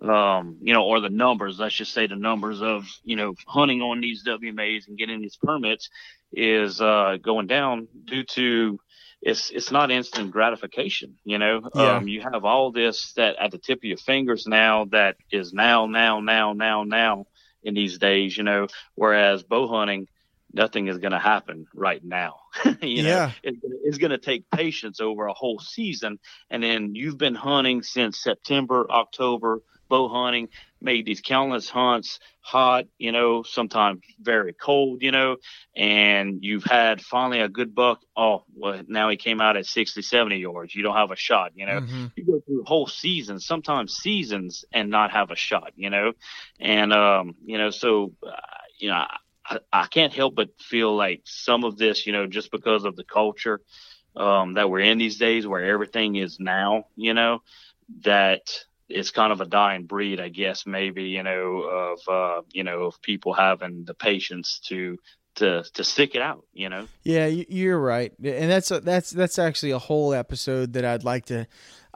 [0.00, 3.80] um, you know, or the numbers, let's just say the numbers of, you know, hunting
[3.80, 5.88] on these WMAs and getting these permits
[6.32, 8.78] is uh, going down due to
[9.22, 11.62] it's it's not instant gratification, you know.
[11.74, 11.96] Yeah.
[11.96, 15.52] Um, you have all this that at the tip of your fingers now that is
[15.52, 17.26] now, now, now, now, now
[17.62, 20.08] in these days, you know, whereas bow hunting,
[20.56, 22.36] nothing is going to happen right now.
[22.80, 23.30] you know, yeah.
[23.42, 26.18] it, it's going to take patience over a whole season.
[26.50, 30.48] And then you've been hunting since September, October, bow hunting,
[30.80, 35.36] made these countless hunts hot, you know, sometimes very cold, you know,
[35.76, 38.00] and you've had finally a good buck.
[38.16, 40.74] Oh, well, now he came out at 60, 70 yards.
[40.74, 41.80] You don't have a shot, you know.
[41.80, 42.06] Mm-hmm.
[42.16, 46.12] You go through whole seasons, sometimes seasons, and not have a shot, you know.
[46.58, 48.32] And, um, you know, so, uh,
[48.78, 49.04] you know,
[49.72, 53.04] I, can't help but feel like some of this, you know, just because of the
[53.04, 53.60] culture
[54.16, 57.42] um, that we're in these days where everything is now, you know,
[58.02, 58.40] that
[58.88, 62.84] it's kind of a dying breed, I guess, maybe, you know, of, uh, you know,
[62.84, 64.98] of people having the patience to,
[65.36, 66.88] to, to stick it out, you know?
[67.02, 68.12] Yeah, you're right.
[68.22, 71.46] And that's, a, that's, that's actually a whole episode that I'd like to,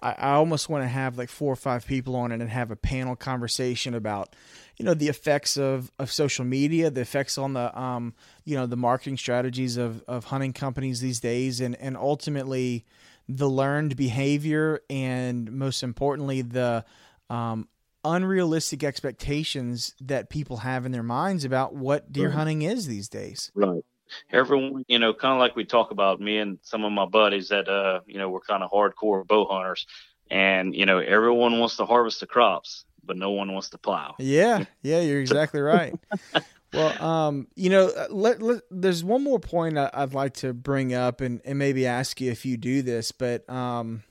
[0.03, 2.71] I, I almost want to have like four or five people on it and have
[2.71, 4.35] a panel conversation about,
[4.81, 8.15] you know, the effects of, of social media, the effects on the, um,
[8.47, 11.61] you know, the marketing strategies of, of hunting companies these days.
[11.61, 12.87] And, and ultimately,
[13.29, 16.87] the learned behavior and most importantly the
[17.29, 17.69] um,
[18.07, 22.35] unrealistic expectations that people have in their minds about what deer right.
[22.35, 23.53] hunting is these days.
[23.55, 23.85] Right.
[24.33, 27.51] Everyone, you know, kind of like we talk about me and some of my buddies
[27.51, 29.87] that, uh, you know, we're kind of hardcore bow hunters,
[30.31, 34.15] and you know, everyone wants to harvest the crops, but no one wants to plow.
[34.21, 35.93] Yeah, yeah, you're exactly right.
[36.73, 40.55] Well, um, you know, uh, let, let, there's one more point I, would like to
[40.55, 44.05] bring up and, and maybe ask you if you do this, but um,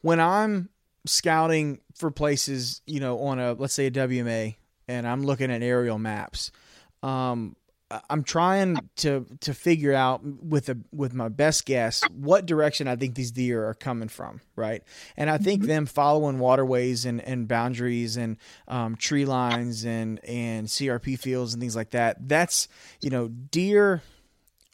[0.00, 0.70] when I'm
[1.04, 4.56] scouting for places, you know, on a let's say a WMA,
[4.88, 6.50] and I'm looking at aerial maps,
[7.02, 7.56] um,
[8.10, 12.96] I'm trying to to figure out with a with my best guess what direction I
[12.96, 14.82] think these deer are coming from, right?
[15.16, 15.68] And I think mm-hmm.
[15.68, 18.36] them following waterways and, and boundaries and
[18.68, 22.28] um, tree lines and and CRP fields and things like that.
[22.28, 22.68] That's
[23.00, 24.02] you know deer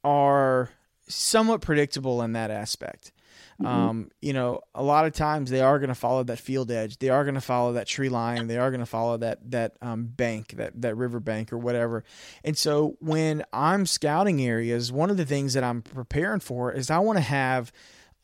[0.05, 0.71] are
[1.09, 3.13] somewhat predictable in that aspect.
[3.61, 3.67] Mm-hmm.
[3.67, 6.99] Um, you know, a lot of times they are going to follow that field edge.
[6.99, 8.47] They are going to follow that tree line.
[8.47, 12.03] They are going to follow that that um, bank, that that river bank or whatever.
[12.43, 16.91] And so when I'm scouting areas, one of the things that I'm preparing for is
[16.91, 17.71] I want to have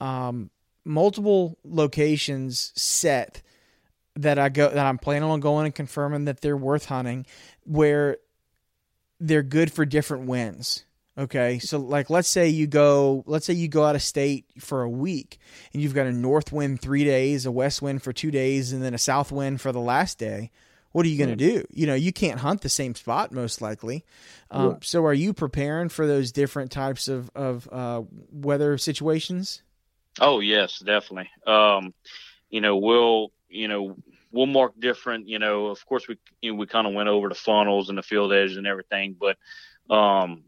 [0.01, 0.51] um,
[0.87, 3.43] multiple locations set
[4.15, 7.27] that I go that I'm planning on going and confirming that they're worth hunting,
[7.65, 8.17] where
[9.21, 10.86] they're good for different winds.
[11.19, 14.83] Okay, so like let's say you go, let's say you go out of state for
[14.83, 15.39] a week,
[15.73, 18.83] and you've got a north wind three days, a west wind for two days, and
[18.83, 20.51] then a south wind for the last day.
[20.93, 21.65] What are you going to do?
[21.71, 24.05] You know, you can't hunt the same spot most likely.
[24.51, 24.77] Um, yeah.
[24.83, 29.63] So, are you preparing for those different types of of uh, weather situations?
[30.21, 31.31] Oh yes, definitely.
[31.47, 31.95] Um,
[32.51, 33.97] you know, we'll you know
[34.33, 35.29] we'll mark different.
[35.29, 37.97] You know, of course we you know, we kind of went over the funnels and
[37.97, 39.37] the field edge and everything, but
[39.95, 40.45] um,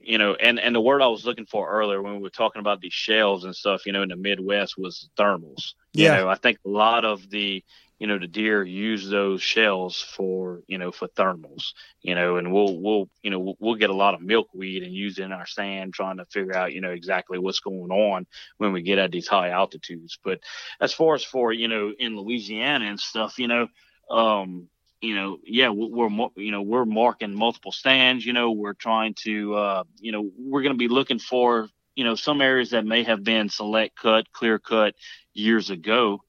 [0.00, 2.60] you know, and and the word I was looking for earlier when we were talking
[2.60, 5.74] about these shells and stuff, you know, in the Midwest was thermals.
[5.92, 6.16] Yeah.
[6.16, 7.62] You know, I think a lot of the
[8.00, 12.50] you know the deer use those shells for you know for thermals you know and
[12.50, 15.32] we'll we'll you know we'll, we'll get a lot of milkweed and use it in
[15.32, 18.26] our sand trying to figure out you know exactly what's going on
[18.56, 20.40] when we get at these high altitudes but
[20.80, 23.68] as far as for you know in louisiana and stuff you know
[24.10, 24.66] um
[25.00, 28.24] you know, yeah, we're, you know we're marking multiple stands.
[28.24, 32.04] You know, we're trying to uh, you know we're going to be looking for you
[32.04, 34.94] know some areas that may have been select cut, clear cut
[35.32, 36.22] years ago,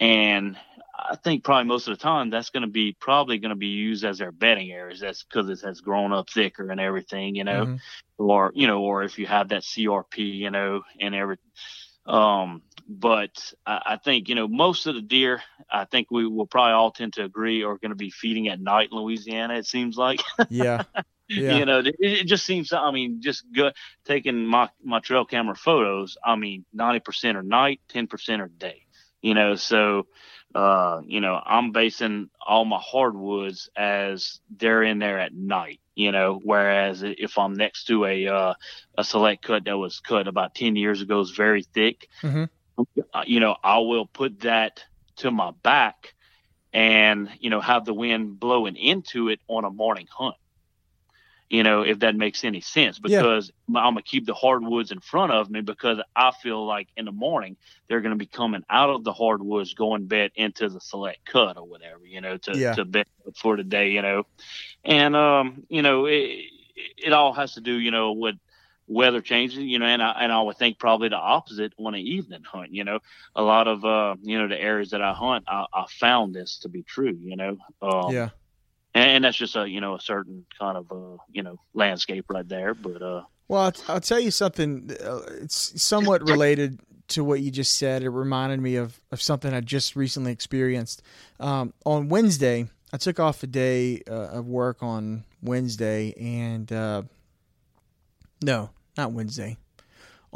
[0.00, 0.56] and
[0.98, 3.66] I think probably most of the time that's going to be probably going to be
[3.66, 5.00] used as their bedding areas.
[5.00, 7.76] That's because it has grown up thicker and everything, you know, mm-hmm.
[8.18, 11.36] or you know, or if you have that CRP, you know, and every.
[12.06, 15.42] Um, but I, I, think you know most of the deer.
[15.70, 18.60] I think we will probably all tend to agree are going to be feeding at
[18.60, 19.54] night in Louisiana.
[19.54, 20.20] It seems like.
[20.48, 20.82] Yeah.
[21.28, 21.56] Yeah.
[21.56, 22.72] you know, it, it, just seems.
[22.72, 23.72] I mean, just good
[24.04, 26.16] taking my my trail camera photos.
[26.24, 28.86] I mean, ninety percent are night, ten percent are day.
[29.22, 30.06] You know, so
[30.54, 36.12] uh, you know, I'm basing all my hardwoods as they're in there at night, you
[36.12, 38.54] know, whereas if I'm next to a, uh,
[38.96, 42.44] a select cut that was cut about 10 years ago is very thick, mm-hmm.
[43.14, 44.84] Uh, you know, I will put that
[45.16, 46.14] to my back
[46.72, 50.36] and, you know, have the wind blowing into it on a morning hunt
[51.48, 53.78] you know, if that makes any sense, because yeah.
[53.80, 57.12] I'm gonna keep the hardwoods in front of me because I feel like in the
[57.12, 57.56] morning
[57.88, 61.64] they're gonna be coming out of the hardwoods, going bed into the select cut or
[61.64, 62.74] whatever, you know, to yeah.
[62.74, 64.24] to bed for the day, you know,
[64.84, 66.46] and um, you know, it,
[66.96, 68.34] it all has to do, you know, with
[68.88, 72.00] weather changes, you know, and I and I would think probably the opposite on an
[72.00, 72.98] evening hunt, you know,
[73.36, 76.58] a lot of uh, you know, the areas that I hunt, I, I found this
[76.62, 78.30] to be true, you know, um, yeah
[78.96, 82.48] and that's just a you know a certain kind of uh you know landscape right
[82.48, 82.74] there.
[82.74, 84.90] But uh, well, I'll, I'll tell you something.
[85.02, 88.02] Uh, it's somewhat related to what you just said.
[88.02, 91.02] It reminded me of of something I just recently experienced.
[91.38, 97.02] Um, on Wednesday, I took off a day uh, of work on Wednesday, and uh,
[98.42, 99.56] no, not Wednesday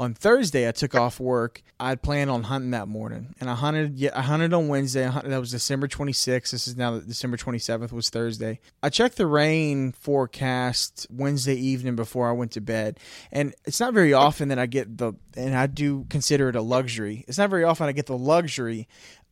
[0.00, 1.62] on Thursday, I took off work.
[1.78, 3.98] I'd planned on hunting that morning, and I hunted.
[3.98, 5.04] Yeah, I hunted on Wednesday.
[5.04, 6.52] Hunted, that was December 26th.
[6.52, 8.60] This is now December 27th was Thursday.
[8.82, 12.98] I checked the rain forecast Wednesday evening before I went to bed,
[13.30, 16.62] and it's not very often that I get the, and I do consider it a
[16.62, 17.26] luxury.
[17.28, 18.88] It's not very often I get the luxury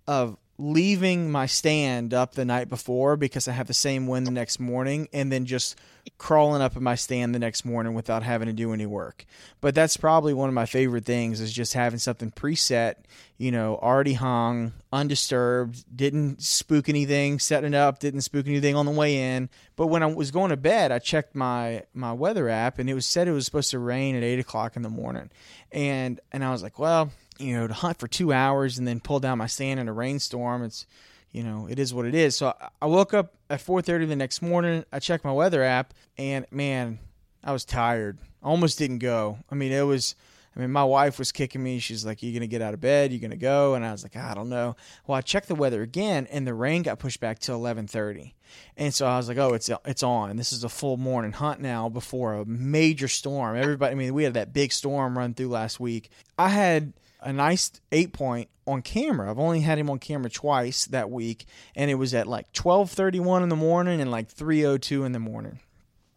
[0.07, 4.33] of leaving my stand up the night before because I have the same wind the
[4.33, 5.77] next morning and then just
[6.17, 9.25] crawling up in my stand the next morning without having to do any work.
[9.61, 12.95] But that's probably one of my favorite things is just having something preset,
[13.37, 18.87] you know, already hung, undisturbed, didn't spook anything, setting it up, didn't spook anything on
[18.87, 19.49] the way in.
[19.77, 22.95] But when I was going to bed, I checked my my weather app and it
[22.95, 25.31] was said it was supposed to rain at eight o'clock in the morning.
[25.71, 29.01] And and I was like, well, you know, to hunt for two hours and then
[29.01, 30.63] pull down my stand in a rainstorm.
[30.63, 30.87] It's,
[31.31, 32.37] you know, it is what it is.
[32.37, 34.85] So I woke up at 4:30 the next morning.
[34.93, 36.99] I checked my weather app, and man,
[37.43, 38.19] I was tired.
[38.43, 39.39] I almost didn't go.
[39.51, 40.15] I mean, it was.
[40.57, 41.79] I mean, my wife was kicking me.
[41.79, 43.13] She's like, "You're gonna get out of bed?
[43.13, 44.75] You're gonna go?" And I was like, "I don't know."
[45.07, 48.35] Well, I checked the weather again, and the rain got pushed back till 11:30,
[48.77, 51.61] and so I was like, "Oh, it's it's on." This is a full morning hunt
[51.61, 53.57] now before a major storm.
[53.57, 56.11] Everybody, I mean, we had that big storm run through last week.
[56.37, 59.31] I had a nice eight point on camera.
[59.31, 62.91] I've only had him on camera twice that week, and it was at like twelve
[62.91, 65.61] thirty one in the morning and like three o two in the morning,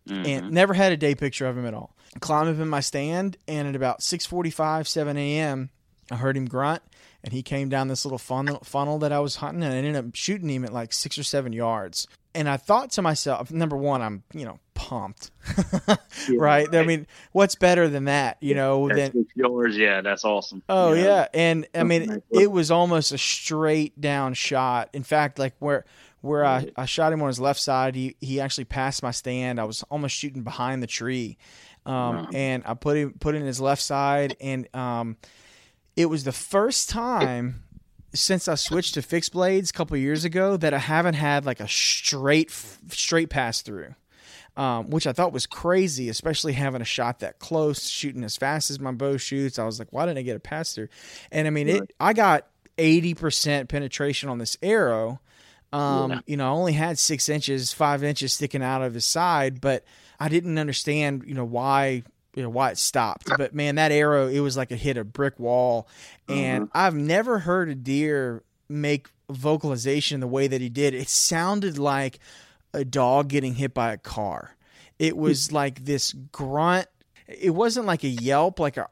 [0.07, 0.25] mm-hmm.
[0.25, 1.95] and never had a day picture of him at all.
[2.19, 5.69] Climb up in my stand, and at about six forty five, seven a.m.,
[6.11, 6.81] I heard him grunt,
[7.23, 9.95] and he came down this little funnel funnel that I was hunting, and I ended
[9.95, 12.07] up shooting him at like six or seven yards.
[12.33, 15.95] And I thought to myself, number one, I'm you know pumped, yeah,
[16.29, 16.37] right?
[16.37, 16.75] right?
[16.75, 18.89] I mean, what's better than that, you know?
[18.89, 20.63] That's than yours, yeah, that's awesome.
[20.67, 21.27] Oh yeah, yeah.
[21.33, 24.89] and I mean, it was almost a straight down shot.
[24.93, 25.85] In fact, like where
[26.21, 29.59] where I, I shot him on his left side, he he actually passed my stand.
[29.59, 31.37] I was almost shooting behind the tree,
[31.85, 32.29] um, wow.
[32.33, 35.17] and I put him put in his left side, and um,
[35.95, 37.63] it was the first time
[38.13, 41.59] since I switched to fixed blades a couple years ago that I haven't had like
[41.59, 42.51] a straight
[42.89, 43.93] straight pass through
[44.61, 48.69] um, which I thought was crazy, especially having a shot that close, shooting as fast
[48.69, 49.57] as my bow shoots.
[49.57, 50.89] I was like, why didn't I get a pass through?
[51.31, 51.91] And I mean, it.
[51.99, 52.45] I got
[52.77, 55.19] eighty percent penetration on this arrow.
[55.73, 56.19] Um, yeah.
[56.27, 59.83] You know, I only had six inches, five inches sticking out of his side, but
[60.19, 62.03] I didn't understand, you know, why
[62.35, 63.29] you know why it stopped.
[63.35, 65.87] But man, that arrow, it was like it hit a brick wall,
[66.29, 66.77] and mm-hmm.
[66.77, 70.93] I've never heard a deer make vocalization the way that he did.
[70.93, 72.19] It sounded like
[72.73, 74.55] a dog getting hit by a car.
[74.99, 76.87] It was like this grunt.
[77.27, 78.87] It wasn't like a yelp, like a.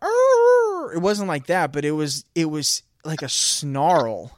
[0.94, 2.26] It wasn't like that, but it was.
[2.34, 4.36] It was like a snarl.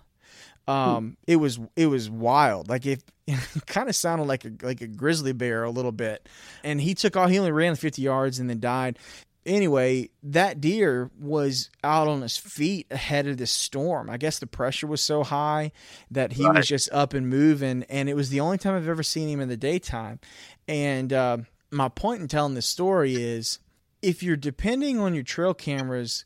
[0.68, 2.70] Um, it was it was wild.
[2.70, 6.28] Like if it kind of sounded like a like a grizzly bear a little bit.
[6.64, 7.30] And he took off.
[7.30, 9.00] He only ran 50 yards and then died
[9.46, 14.10] anyway, that deer was out on his feet ahead of the storm.
[14.10, 15.72] I guess the pressure was so high
[16.12, 16.58] that he right.
[16.58, 19.40] was just up and moving, and it was the only time I've ever seen him
[19.40, 20.20] in the daytime.
[20.68, 21.38] And uh,
[21.72, 23.60] my point in telling this story is
[24.02, 26.26] if you're depending on your trail cameras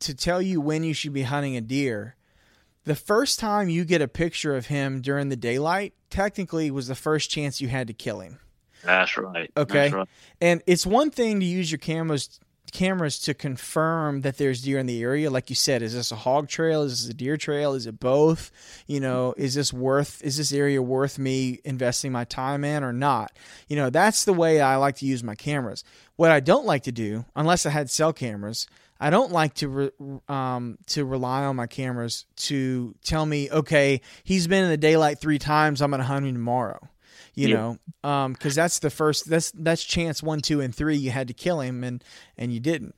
[0.00, 2.16] to tell you when you should be hunting a deer,
[2.84, 6.94] the first time you get a picture of him during the daylight technically was the
[6.94, 8.38] first chance you had to kill him.
[8.84, 9.50] That's right.
[9.56, 9.74] Okay.
[9.74, 10.08] That's right.
[10.40, 12.40] And it's one thing to use your cameras
[12.74, 15.30] cameras to confirm that there's deer in the area.
[15.30, 16.82] Like you said, is this a hog trail?
[16.82, 17.72] Is this a deer trail?
[17.72, 18.50] Is it both?
[18.86, 20.22] You know, is this worth?
[20.22, 23.32] Is this area worth me investing my time in or not?
[23.68, 25.84] You know, that's the way I like to use my cameras.
[26.16, 28.66] What I don't like to do, unless I had cell cameras,
[29.00, 29.90] I don't like to re,
[30.28, 35.20] um, to rely on my cameras to tell me, okay, he's been in the daylight
[35.20, 35.80] three times.
[35.80, 36.88] I'm going to hunt him tomorrow
[37.34, 37.54] you yeah.
[37.54, 37.78] know,
[38.28, 40.96] because um, that's the first that's that's chance one, two, and three.
[40.96, 42.02] You had to kill him, and
[42.36, 42.94] and you didn't.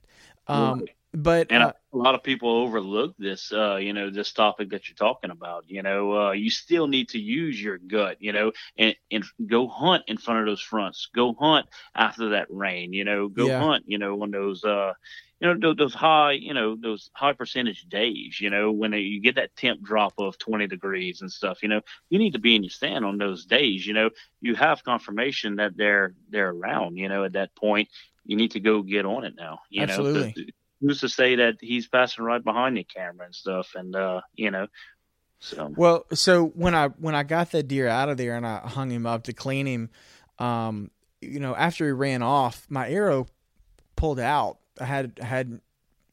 [0.49, 0.91] Um, right.
[1.17, 4.87] But and uh, a lot of people overlook this, uh, you know, this topic that
[4.87, 5.65] you're talking about.
[5.67, 9.67] You know, uh, you still need to use your gut, you know, and, and go
[9.67, 11.09] hunt in front of those fronts.
[11.15, 12.93] Go hunt after that rain.
[12.93, 13.61] You know, go yeah.
[13.61, 13.85] hunt.
[13.87, 14.93] You know, on those uh,
[15.41, 19.35] you know those high you know those high percentage days you know when you get
[19.35, 22.63] that temp drop of 20 degrees and stuff you know you need to be in
[22.63, 24.11] your stand on those days you know.
[24.41, 27.89] You have confirmation that they're they're around you know at that point
[28.25, 30.35] you need to go get on it now you Absolutely.
[30.37, 30.45] know
[30.81, 34.51] who's to say that he's passing right behind the camera and stuff and uh you
[34.51, 34.67] know
[35.39, 35.73] so.
[35.77, 38.91] Well so when i when i got that deer out of there and i hung
[38.91, 39.91] him up to clean him
[40.39, 40.91] um
[41.21, 43.27] you know after he ran off my arrow
[43.97, 45.61] pulled out I had had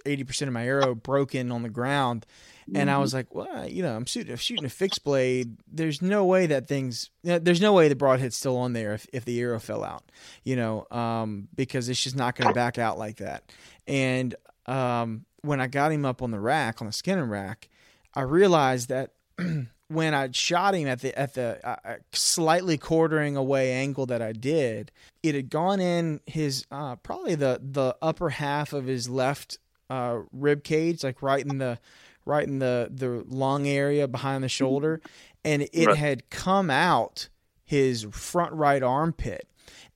[0.05, 2.25] eighty percent of my arrow broken on the ground,
[2.73, 3.01] and I mm-hmm.
[3.01, 5.57] was like, well, you know, I'm shooting, I'm shooting a fixed blade.
[5.71, 9.25] There's no way that thing's, there's no way the broadhead's still on there if, if
[9.25, 10.03] the arrow fell out,
[10.43, 13.51] you know, um, because it's just not going to back out like that.
[13.87, 14.35] And
[14.65, 17.69] um, when I got him up on the rack, on the skinning rack,
[18.13, 19.11] I realized that
[19.87, 24.21] when I shot him at the at the uh, uh, slightly quartering away angle that
[24.21, 24.91] I did,
[25.21, 29.57] it had gone in his uh, probably the the upper half of his left
[29.89, 31.79] uh, rib cage, like right in the
[32.25, 35.01] right in the the lung area behind the shoulder,
[35.43, 35.97] and it right.
[35.97, 37.29] had come out
[37.63, 39.47] his front right armpit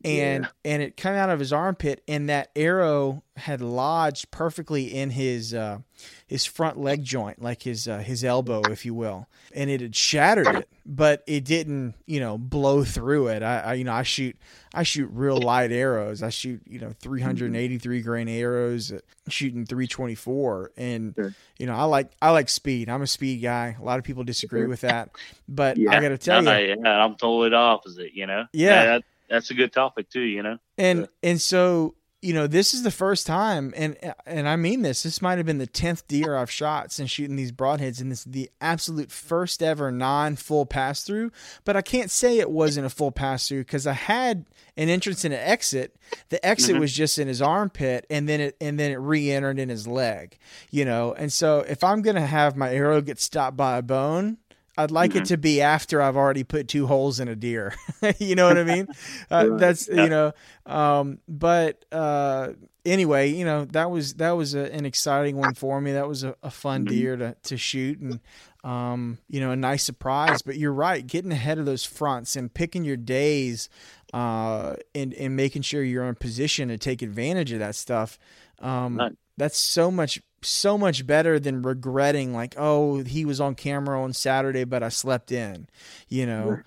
[0.04, 0.74] and yeah.
[0.74, 5.54] and it came out of his armpit and that arrow had lodged perfectly in his
[5.54, 5.80] uh,
[6.28, 9.28] his front leg joint like his uh, his elbow if you will.
[9.54, 13.42] And it had shattered it but it didn't you know blow through it.
[13.42, 14.38] I, I you know I shoot
[14.72, 16.22] I shoot real light arrows.
[16.22, 18.94] I shoot you know 383 grain arrows
[19.30, 21.34] shooting 324 and sure.
[21.58, 22.88] you know I like I like speed.
[22.88, 23.76] I'm a speed guy.
[23.80, 25.10] A lot of people disagree with that.
[25.50, 25.98] But yeah.
[25.98, 28.46] I got to tell you yeah, I'm totally the opposite you know?
[28.54, 29.00] Yeah
[29.30, 30.58] that's a good topic too, you know.
[30.78, 31.12] And so.
[31.24, 33.96] and so you know this is the first time, and
[34.26, 35.04] and I mean this.
[35.04, 38.26] This might have been the tenth deer I've shot since shooting these broadheads, and this
[38.26, 41.32] is the absolute first ever non full pass through.
[41.64, 44.46] But I can't say it wasn't a full pass through because I had
[44.76, 45.96] an entrance and an exit.
[46.30, 46.82] The exit mm-hmm.
[46.82, 50.40] was just in his armpit, and then it and then it re-entered in his leg.
[50.72, 54.38] You know, and so if I'm gonna have my arrow get stopped by a bone
[54.78, 55.24] I'd like mm-hmm.
[55.24, 57.74] it to be after I've already put two holes in a deer.
[58.20, 58.88] you know what I mean?
[59.30, 60.04] Uh, that's yeah.
[60.04, 60.32] you know.
[60.66, 62.50] Um, but uh,
[62.86, 65.94] anyway, you know that was that was a, an exciting one for me.
[65.94, 66.94] That was a, a fun mm-hmm.
[66.94, 68.20] deer to to shoot and
[68.64, 70.42] um, you know a nice surprise.
[70.42, 73.70] But you're right, getting ahead of those fronts and picking your days
[74.14, 78.18] uh, and and making sure you're in position to take advantage of that stuff.
[78.60, 84.02] Um, that's so much so much better than regretting like oh he was on camera
[84.02, 85.68] on saturday but i slept in
[86.08, 86.60] you know?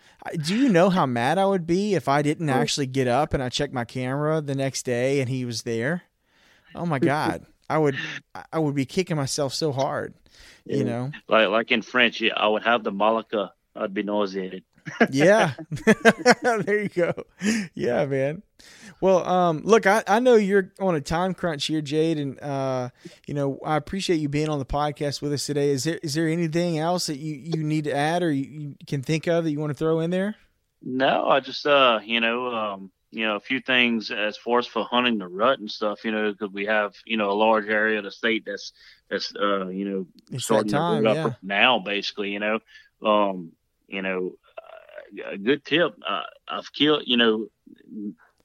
[0.45, 3.43] Do you know how mad i would be if i didn't actually get up and
[3.43, 6.03] i checked my camera the next day and he was there?
[6.75, 7.47] Oh my god.
[7.69, 7.97] I would
[8.53, 10.15] i would be kicking myself so hard
[10.65, 10.77] yeah.
[10.77, 11.11] you know?
[11.29, 14.65] Like like in french i would have the malika i'd be nauseated
[15.11, 15.55] yeah
[16.43, 17.13] there you go
[17.75, 18.43] yeah man
[19.01, 22.91] well, um, look, I, I know you're on a time crunch here, Jade, and uh,
[23.27, 25.71] you know I appreciate you being on the podcast with us today.
[25.71, 28.75] Is there is there anything else that you, you need to add or you, you
[28.87, 30.37] can think of that you want to throw in there?
[30.83, 34.67] No, I just uh, you know, um, you know, a few things as far as
[34.67, 37.69] for hunting the rut and stuff, you know, because we have you know a large
[37.69, 38.73] area of the state that's
[39.09, 41.27] that's uh, you know it's starting time, to yeah.
[41.27, 42.59] Up now, basically, you know,
[43.03, 43.53] um,
[43.89, 44.33] you know,
[45.25, 45.95] a good tip.
[46.07, 47.49] Uh, I've killed, you know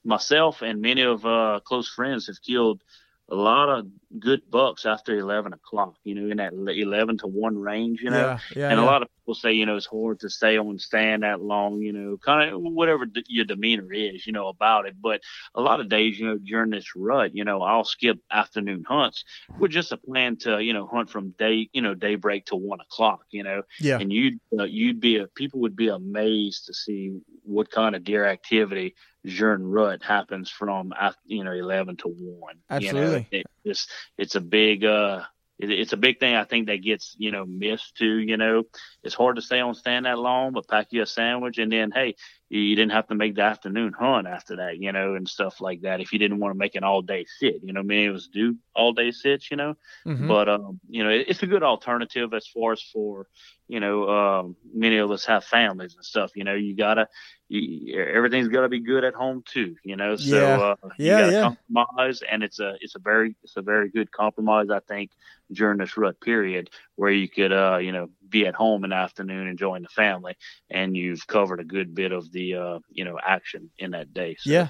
[0.06, 2.80] myself and many of uh, close friends have killed
[3.28, 3.88] a lot of
[4.20, 8.16] good bucks after 11 o'clock, you know, in that 11 to 1 range, you know.
[8.16, 8.84] Yeah, yeah, and yeah.
[8.84, 11.80] a lot of people say, you know, it's hard to stay on stand that long,
[11.80, 14.94] you know, kind of whatever d- your demeanor is, you know, about it.
[15.00, 15.20] But
[15.52, 19.24] a lot of days, you know, during this rut, you know, I'll skip afternoon hunts
[19.58, 22.80] with just a plan to, you know, hunt from day, you know, daybreak to 1
[22.80, 23.62] o'clock, you know.
[23.80, 23.98] Yeah.
[23.98, 28.04] And you'd, uh, you'd be, a, people would be amazed to see what kind of
[28.04, 28.94] deer activity
[29.24, 30.94] during rut happens from
[31.24, 33.88] you know 11 to 1 absolutely you know, it, it's
[34.18, 35.22] it's a big uh
[35.58, 38.64] it, it's a big thing i think that gets you know missed too you know
[39.02, 41.90] it's hard to stay on stand that long but pack you a sandwich and then
[41.90, 42.14] hey
[42.48, 45.80] you didn't have to make the afternoon hunt after that, you know, and stuff like
[45.80, 46.00] that.
[46.00, 48.28] If you didn't want to make an all day sit, you know, many of us
[48.32, 49.74] do all day sits, you know,
[50.06, 50.28] mm-hmm.
[50.28, 53.26] but um, you know, it, it's a good alternative as far as for,
[53.66, 56.36] you know, um, many of us have families and stuff.
[56.36, 57.08] You know, you gotta,
[57.48, 59.76] you, everything's got to be good at home too.
[59.84, 61.40] You know, so yeah, uh, yeah, yeah.
[61.42, 65.12] compromise, and it's a it's a very it's a very good compromise, I think,
[65.52, 68.96] during this rut period where you could, uh, you know, be at home in the
[68.96, 70.36] afternoon enjoying the family,
[70.70, 74.36] and you've covered a good bit of the, uh, you know, action in that day.
[74.40, 74.50] So.
[74.50, 74.68] Yeah,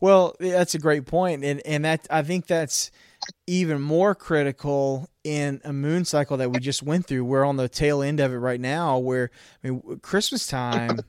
[0.00, 2.90] well, that's a great point, and and that I think that's
[3.46, 7.24] even more critical in a moon cycle that we just went through.
[7.24, 9.30] We're on the tail end of it right now, where
[9.62, 11.00] I mean, Christmas time.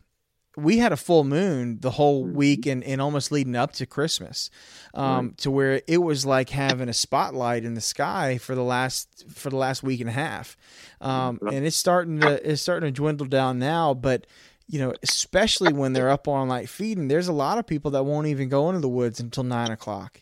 [0.57, 2.36] We had a full moon the whole mm-hmm.
[2.36, 4.49] week and, and almost leading up to Christmas,
[4.94, 5.38] um, right.
[5.40, 9.49] to where it was like having a spotlight in the sky for the last for
[9.49, 10.57] the last week and a half,
[11.02, 13.94] um, and it's starting to it's starting to dwindle down now.
[13.94, 14.27] But
[14.68, 18.03] you know, especially when they're up all night feeding, there's a lot of people that
[18.03, 20.22] won't even go into the woods until nine o'clock.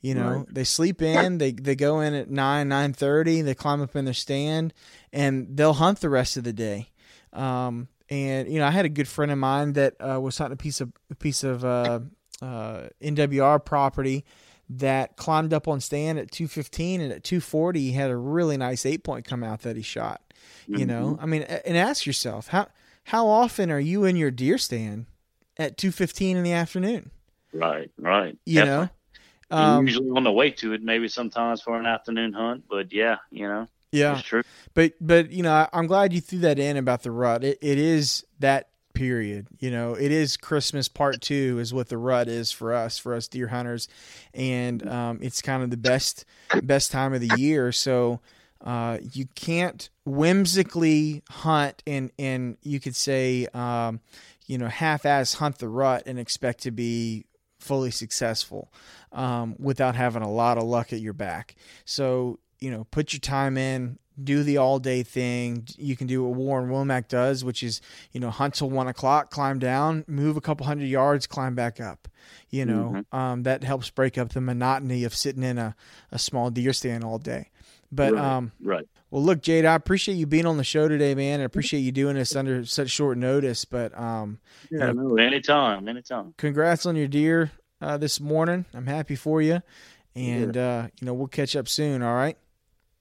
[0.00, 0.46] You know, right.
[0.50, 4.04] they sleep in, they they go in at nine nine thirty, they climb up in
[4.04, 4.74] their stand,
[5.12, 6.90] and they'll hunt the rest of the day.
[7.32, 10.54] Um, and you know, I had a good friend of mine that uh, was hunting
[10.54, 12.00] a piece of a piece of uh,
[12.42, 14.24] uh, NWR property
[14.68, 18.86] that climbed up on stand at 215 and at 240 he had a really nice
[18.86, 20.22] eight point come out that he shot
[20.66, 20.86] you mm-hmm.
[20.86, 22.66] know i mean and ask yourself how
[23.04, 25.04] how often are you in your deer stand
[25.58, 27.10] at 215 in the afternoon
[27.52, 28.86] right right you Definitely.
[28.86, 28.90] know
[29.50, 32.64] um, usually on the way to it, maybe sometimes for an afternoon hunt.
[32.68, 34.42] But yeah, you know, yeah, true.
[34.74, 37.44] But but you know, I'm glad you threw that in about the rut.
[37.44, 39.46] It, it is that period.
[39.58, 43.14] You know, it is Christmas part two is what the rut is for us, for
[43.14, 43.88] us deer hunters,
[44.32, 46.24] and um, it's kind of the best
[46.62, 47.72] best time of the year.
[47.72, 48.20] So.
[48.64, 54.00] Uh, you can't whimsically hunt and and you could say um,
[54.46, 57.26] you know half-ass hunt the rut and expect to be
[57.64, 58.70] fully successful
[59.12, 61.56] um, without having a lot of luck at your back.
[61.84, 65.66] So, you know, put your time in, do the all day thing.
[65.76, 67.80] You can do what Warren Womack does, which is,
[68.12, 71.80] you know, hunt till one o'clock, climb down, move a couple hundred yards, climb back
[71.80, 72.08] up.
[72.48, 73.16] You know, mm-hmm.
[73.16, 75.76] um, that helps break up the monotony of sitting in a,
[76.10, 77.50] a small deer stand all day.
[77.92, 78.24] But, right.
[78.24, 78.88] um, right.
[79.10, 81.40] Well, look, Jade, I appreciate you being on the show today, man.
[81.40, 83.64] I appreciate you doing this under such short notice.
[83.64, 84.38] But um,
[84.70, 86.34] yeah, you know, no, anytime, anytime.
[86.36, 88.64] Congrats on your deer uh, this morning.
[88.74, 89.62] I'm happy for you,
[90.16, 90.68] and yeah.
[90.68, 92.02] uh, you know we'll catch up soon.
[92.02, 92.36] All right.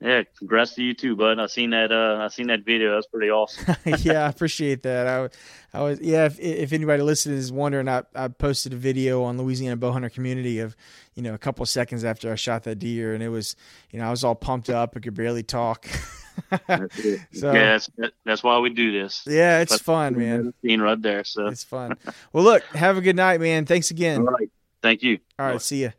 [0.04, 1.40] Yeah, congrats to you too, bud.
[1.40, 1.94] I seen that.
[1.94, 2.94] Uh, I seen that video.
[2.96, 3.74] That's pretty awesome.
[4.00, 5.08] yeah, I appreciate that.
[5.08, 6.02] I, I was.
[6.02, 10.14] Yeah, if, if anybody listening is wondering, I, I posted a video on Louisiana Bowhunter
[10.14, 10.76] community of,
[11.16, 13.56] you know, a couple seconds after I shot that deer, and it was,
[13.92, 14.94] you know, I was all pumped up.
[14.98, 15.88] I could barely talk.
[16.68, 17.90] so yeah, that's,
[18.26, 19.24] that's why we do this.
[19.26, 20.54] Yeah, it's that's fun, man.
[20.62, 21.24] Scene right there.
[21.24, 21.96] So it's fun.
[22.34, 23.66] Well, look, have a good night, man.
[23.66, 24.20] Thanks again.
[24.20, 24.50] All right.
[24.82, 25.20] Thank you.
[25.40, 25.54] All right.
[25.54, 25.60] Bye.
[25.60, 25.94] See you.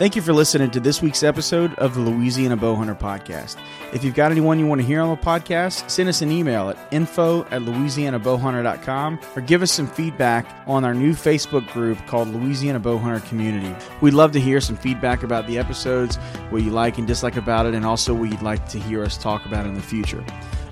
[0.00, 3.58] Thank you for listening to this week's episode of the Louisiana Bowhunter Podcast.
[3.92, 6.70] If you've got anyone you want to hear on the podcast, send us an email
[6.70, 12.28] at info at louisianabowhunter.com or give us some feedback on our new Facebook group called
[12.28, 13.76] Louisiana Bowhunter Community.
[14.00, 16.16] We'd love to hear some feedback about the episodes,
[16.48, 19.18] what you like and dislike about it, and also what you'd like to hear us
[19.18, 20.24] talk about in the future.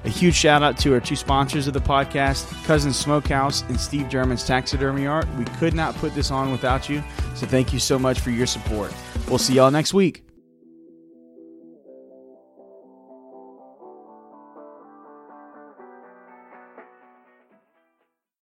[0.04, 4.08] A huge shout out to our two sponsors of the podcast, Cousin Smokehouse and Steve
[4.08, 5.26] German's Taxidermy Art.
[5.36, 7.02] We could not put this on without you,
[7.34, 8.94] so thank you so much for your support.
[9.28, 10.27] We'll see y'all next week.